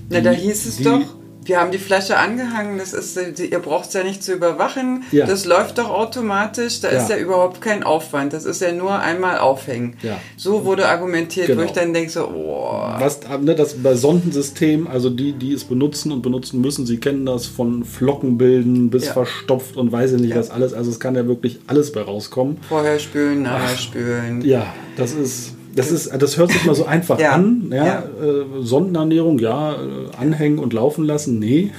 Na, 0.08 0.20
da 0.20 0.30
hieß 0.30 0.66
es 0.66 0.76
die, 0.76 0.84
doch, 0.84 1.02
wir 1.46 1.60
haben 1.60 1.70
die 1.70 1.78
Flasche 1.78 2.16
angehangen, 2.16 2.78
das 2.78 2.92
ist, 2.92 3.16
ihr 3.38 3.58
braucht 3.58 3.88
es 3.88 3.94
ja 3.94 4.02
nicht 4.02 4.22
zu 4.22 4.32
überwachen. 4.32 5.04
Ja. 5.12 5.26
Das 5.26 5.44
läuft 5.44 5.78
doch 5.78 5.90
automatisch, 5.90 6.80
da 6.80 6.92
ja. 6.92 7.00
ist 7.00 7.10
ja 7.10 7.16
überhaupt 7.16 7.60
kein 7.60 7.82
Aufwand. 7.82 8.32
Das 8.32 8.44
ist 8.44 8.60
ja 8.60 8.72
nur 8.72 8.98
einmal 8.98 9.38
aufhängen. 9.38 9.96
Ja. 10.02 10.20
So 10.36 10.64
wurde 10.64 10.88
argumentiert, 10.88 11.46
genau. 11.46 11.62
wo 11.62 11.64
ich 11.64 11.72
dann 11.72 11.94
denke 11.94 12.10
so, 12.10 12.26
oh. 12.28 12.80
Was, 12.98 13.20
ne, 13.40 13.54
das 13.54 13.74
bei 13.74 13.94
Sondensystem, 13.94 14.86
also 14.86 15.10
die, 15.10 15.32
die 15.32 15.52
es 15.52 15.64
benutzen 15.64 16.12
und 16.12 16.22
benutzen 16.22 16.60
müssen, 16.60 16.86
sie 16.86 16.98
kennen 16.98 17.26
das 17.26 17.46
von 17.46 17.84
Flockenbilden 17.84 18.90
bis 18.90 19.08
verstopft 19.08 19.76
und 19.76 19.92
weiß 19.92 20.12
ich 20.12 20.20
nicht 20.20 20.36
was 20.36 20.50
alles. 20.50 20.74
Also 20.74 20.90
es 20.90 21.00
kann 21.00 21.14
ja 21.14 21.26
wirklich 21.26 21.60
alles 21.66 21.92
bei 21.92 22.02
rauskommen. 22.02 22.58
Vorher 22.68 22.98
spülen, 22.98 23.42
nachher 23.42 23.76
spülen. 23.76 24.42
Ja, 24.42 24.74
das 24.96 25.12
ist 25.12 25.55
das, 25.76 25.92
ist, 25.92 26.10
das 26.18 26.36
hört 26.36 26.50
sich 26.50 26.64
mal 26.64 26.74
so 26.74 26.86
einfach 26.86 27.18
ja. 27.20 27.32
an. 27.32 27.68
Ja? 27.70 27.86
ja. 27.86 27.98
Äh, 28.00 28.62
Sondenernährung, 28.62 29.38
ja, 29.38 29.74
äh, 29.74 29.76
anhängen 30.16 30.58
und 30.58 30.72
laufen 30.72 31.04
lassen. 31.04 31.38
Nee, 31.38 31.70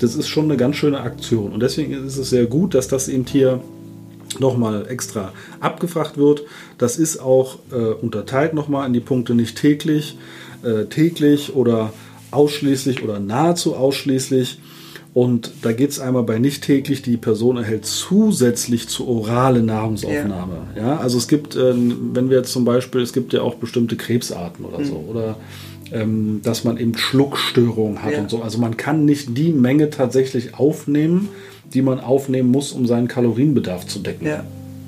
das 0.00 0.16
ist 0.16 0.28
schon 0.28 0.44
eine 0.46 0.56
ganz 0.56 0.76
schöne 0.76 1.00
Aktion. 1.00 1.52
Und 1.52 1.60
deswegen 1.60 1.92
ist 1.92 2.16
es 2.16 2.30
sehr 2.30 2.46
gut, 2.46 2.74
dass 2.74 2.88
das 2.88 3.08
eben 3.08 3.26
hier 3.26 3.60
nochmal 4.40 4.86
extra 4.88 5.32
abgefragt 5.60 6.16
wird. 6.16 6.42
Das 6.78 6.96
ist 6.96 7.18
auch 7.18 7.58
äh, 7.70 7.76
unterteilt 7.76 8.54
nochmal 8.54 8.86
in 8.86 8.92
die 8.92 9.00
Punkte 9.00 9.34
nicht 9.34 9.56
täglich, 9.58 10.18
äh, 10.64 10.86
täglich 10.86 11.54
oder 11.54 11.92
ausschließlich 12.30 13.04
oder 13.04 13.20
nahezu 13.20 13.76
ausschließlich. 13.76 14.58
Und 15.14 15.52
da 15.62 15.70
geht 15.70 15.90
es 15.90 16.00
einmal 16.00 16.24
bei 16.24 16.40
nicht 16.40 16.64
täglich, 16.64 17.00
die 17.00 17.16
Person 17.16 17.56
erhält 17.56 17.86
zusätzlich 17.86 18.88
zur 18.88 19.06
orale 19.06 19.62
Nahrungsaufnahme. 19.62 20.56
Ja. 20.74 20.82
ja. 20.82 20.96
also 20.96 21.18
es 21.18 21.28
gibt, 21.28 21.54
äh, 21.54 21.72
wenn 22.12 22.30
wir 22.30 22.38
jetzt 22.38 22.50
zum 22.50 22.64
Beispiel, 22.64 23.00
es 23.00 23.12
gibt 23.12 23.32
ja 23.32 23.40
auch 23.40 23.54
bestimmte 23.54 23.94
Krebsarten 23.94 24.64
oder 24.64 24.80
mhm. 24.80 24.84
so, 24.84 25.04
oder 25.08 25.36
ähm, 25.92 26.40
dass 26.42 26.64
man 26.64 26.78
eben 26.78 26.96
Schluckstörungen 26.96 28.02
hat 28.02 28.12
ja. 28.12 28.20
und 28.20 28.30
so. 28.30 28.42
Also 28.42 28.58
man 28.58 28.76
kann 28.76 29.04
nicht 29.04 29.38
die 29.38 29.52
Menge 29.52 29.90
tatsächlich 29.90 30.58
aufnehmen, 30.58 31.28
die 31.72 31.82
man 31.82 32.00
aufnehmen 32.00 32.50
muss, 32.50 32.72
um 32.72 32.86
seinen 32.86 33.06
Kalorienbedarf 33.06 33.86
zu 33.86 34.00
decken. 34.00 34.26
Ja. 34.26 34.44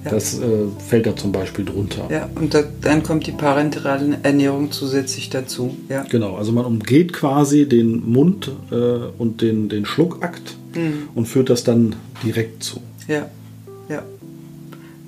Ja. 0.06 0.12
Das 0.12 0.38
äh, 0.38 0.44
fällt 0.78 1.06
da 1.06 1.16
zum 1.16 1.32
Beispiel 1.32 1.64
drunter. 1.64 2.06
Ja, 2.10 2.30
und 2.36 2.54
da, 2.54 2.62
dann 2.80 3.02
kommt 3.02 3.26
die 3.26 3.32
parenterale 3.32 4.18
Ernährung 4.22 4.70
zusätzlich 4.70 5.30
dazu. 5.30 5.76
Ja. 5.88 6.04
Genau, 6.04 6.36
also 6.36 6.52
man 6.52 6.64
umgeht 6.64 7.12
quasi 7.12 7.68
den 7.68 8.08
Mund 8.08 8.52
äh, 8.70 8.74
und 9.18 9.42
den, 9.42 9.68
den 9.68 9.84
Schluckakt 9.84 10.56
mhm. 10.74 11.08
und 11.16 11.26
führt 11.26 11.50
das 11.50 11.64
dann 11.64 11.96
direkt 12.22 12.62
zu. 12.62 12.80
Ja, 13.08 13.28
ja. 13.88 14.02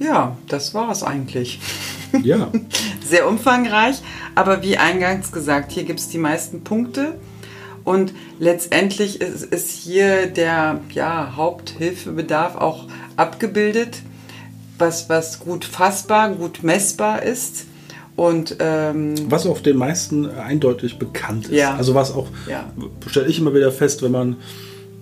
Ja, 0.00 0.36
das 0.48 0.74
war 0.74 0.90
es 0.90 1.04
eigentlich. 1.04 1.60
Ja. 2.24 2.50
Sehr 3.06 3.28
umfangreich, 3.28 4.02
aber 4.34 4.62
wie 4.62 4.78
eingangs 4.78 5.30
gesagt, 5.30 5.70
hier 5.70 5.84
gibt 5.84 6.00
es 6.00 6.08
die 6.08 6.18
meisten 6.18 6.62
Punkte. 6.62 7.14
Und 7.84 8.12
letztendlich 8.38 9.20
ist, 9.20 9.44
ist 9.44 9.70
hier 9.70 10.26
der 10.26 10.80
ja, 10.90 11.34
Haupthilfebedarf 11.36 12.56
auch 12.56 12.86
abgebildet 13.16 14.02
was, 14.78 15.08
was 15.08 15.40
gut 15.40 15.64
fassbar, 15.64 16.30
gut 16.30 16.62
messbar 16.62 17.22
ist. 17.22 17.66
Und, 18.16 18.56
ähm, 18.58 19.14
was 19.30 19.46
auf 19.46 19.62
den 19.62 19.76
meisten 19.76 20.28
eindeutig 20.28 20.98
bekannt 20.98 21.46
ist. 21.46 21.54
Ja. 21.54 21.76
Also 21.76 21.94
was 21.94 22.12
auch, 22.12 22.26
ja. 22.48 22.64
stelle 23.06 23.28
ich 23.28 23.38
immer 23.38 23.54
wieder 23.54 23.70
fest, 23.70 24.02
wenn 24.02 24.10
man 24.10 24.36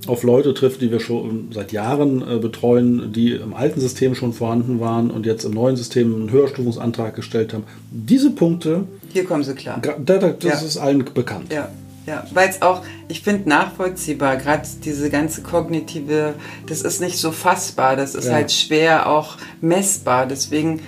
auf 0.07 0.23
Leute 0.23 0.55
trifft, 0.55 0.83
die 0.83 0.91
wir 0.91 1.01
schon 1.01 1.49
seit 1.53 1.73
Jahren 1.73 2.23
äh, 2.23 2.39
betreuen, 2.39 3.13
die 3.13 3.33
im 3.33 3.55
alten 3.55 3.81
System 3.81 4.15
schon 4.15 4.33
vorhanden 4.33 4.81
waren 4.81 5.11
und 5.11 5.27
jetzt 5.27 5.45
im 5.45 5.53
neuen 5.53 5.77
System 5.77 6.15
einen 6.15 6.31
Höherstufungsantrag 6.31 7.15
gestellt 7.15 7.53
haben. 7.55 7.65
Diese 7.91 8.31
Punkte. 8.31 8.85
Hier 9.13 9.25
kommen 9.25 9.45
sie 9.45 9.55
klar. 9.55 9.81
Da, 9.81 9.95
da, 9.99 10.29
das 10.29 10.61
ja. 10.61 10.67
ist 10.67 10.77
allen 10.77 11.05
bekannt. 11.05 11.53
Ja. 11.53 11.71
Ja, 12.07 12.25
weil 12.33 12.49
es 12.49 12.63
auch, 12.63 12.83
ich 13.09 13.23
finde, 13.23 13.49
nachvollziehbar, 13.49 14.37
gerade 14.37 14.63
diese 14.85 15.11
ganze 15.11 15.43
kognitive, 15.43 16.35
das 16.69 16.83
ist 16.83 17.01
nicht 17.01 17.19
so 17.19 17.33
fassbar, 17.33 17.97
das 17.97 18.15
ist 18.15 18.27
ja. 18.27 18.35
halt 18.35 18.53
schwer 18.53 19.09
auch 19.09 19.37
messbar. 19.61 20.27
Deswegen 20.27 20.81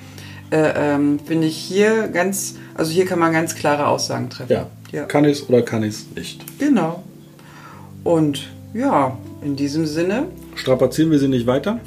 äh, 0.50 0.94
ähm, 0.94 1.18
finde 1.24 1.48
ich 1.48 1.56
hier 1.56 2.06
ganz, 2.08 2.54
also 2.74 2.92
hier 2.92 3.04
kann 3.04 3.18
man 3.18 3.32
ganz 3.32 3.56
klare 3.56 3.88
Aussagen 3.88 4.30
treffen. 4.30 4.52
Ja, 4.52 4.66
ja. 4.92 5.04
kann 5.06 5.24
ich 5.24 5.40
es 5.40 5.48
oder 5.48 5.62
kann 5.62 5.82
ich 5.82 5.94
es 5.94 6.06
nicht. 6.14 6.58
Genau. 6.60 7.02
Und 8.04 8.48
ja, 8.72 9.18
in 9.42 9.56
diesem 9.56 9.86
Sinne. 9.86 10.28
Strapazieren 10.54 11.10
wir 11.10 11.18
Sie 11.18 11.28
nicht 11.28 11.48
weiter. 11.48 11.80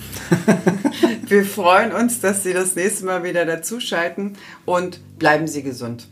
wir 1.27 1.45
freuen 1.45 1.93
uns, 1.93 2.19
dass 2.19 2.43
Sie 2.43 2.51
das 2.51 2.75
nächste 2.75 3.05
Mal 3.05 3.23
wieder 3.23 3.45
dazuschalten 3.45 4.35
und 4.65 4.99
bleiben 5.17 5.47
Sie 5.47 5.63
gesund 5.63 6.07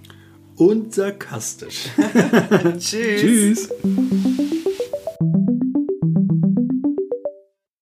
und 0.59 0.93
sarkastisch. 0.93 1.89
Tschüss. 2.79 3.21
Tschüss. 3.21 3.69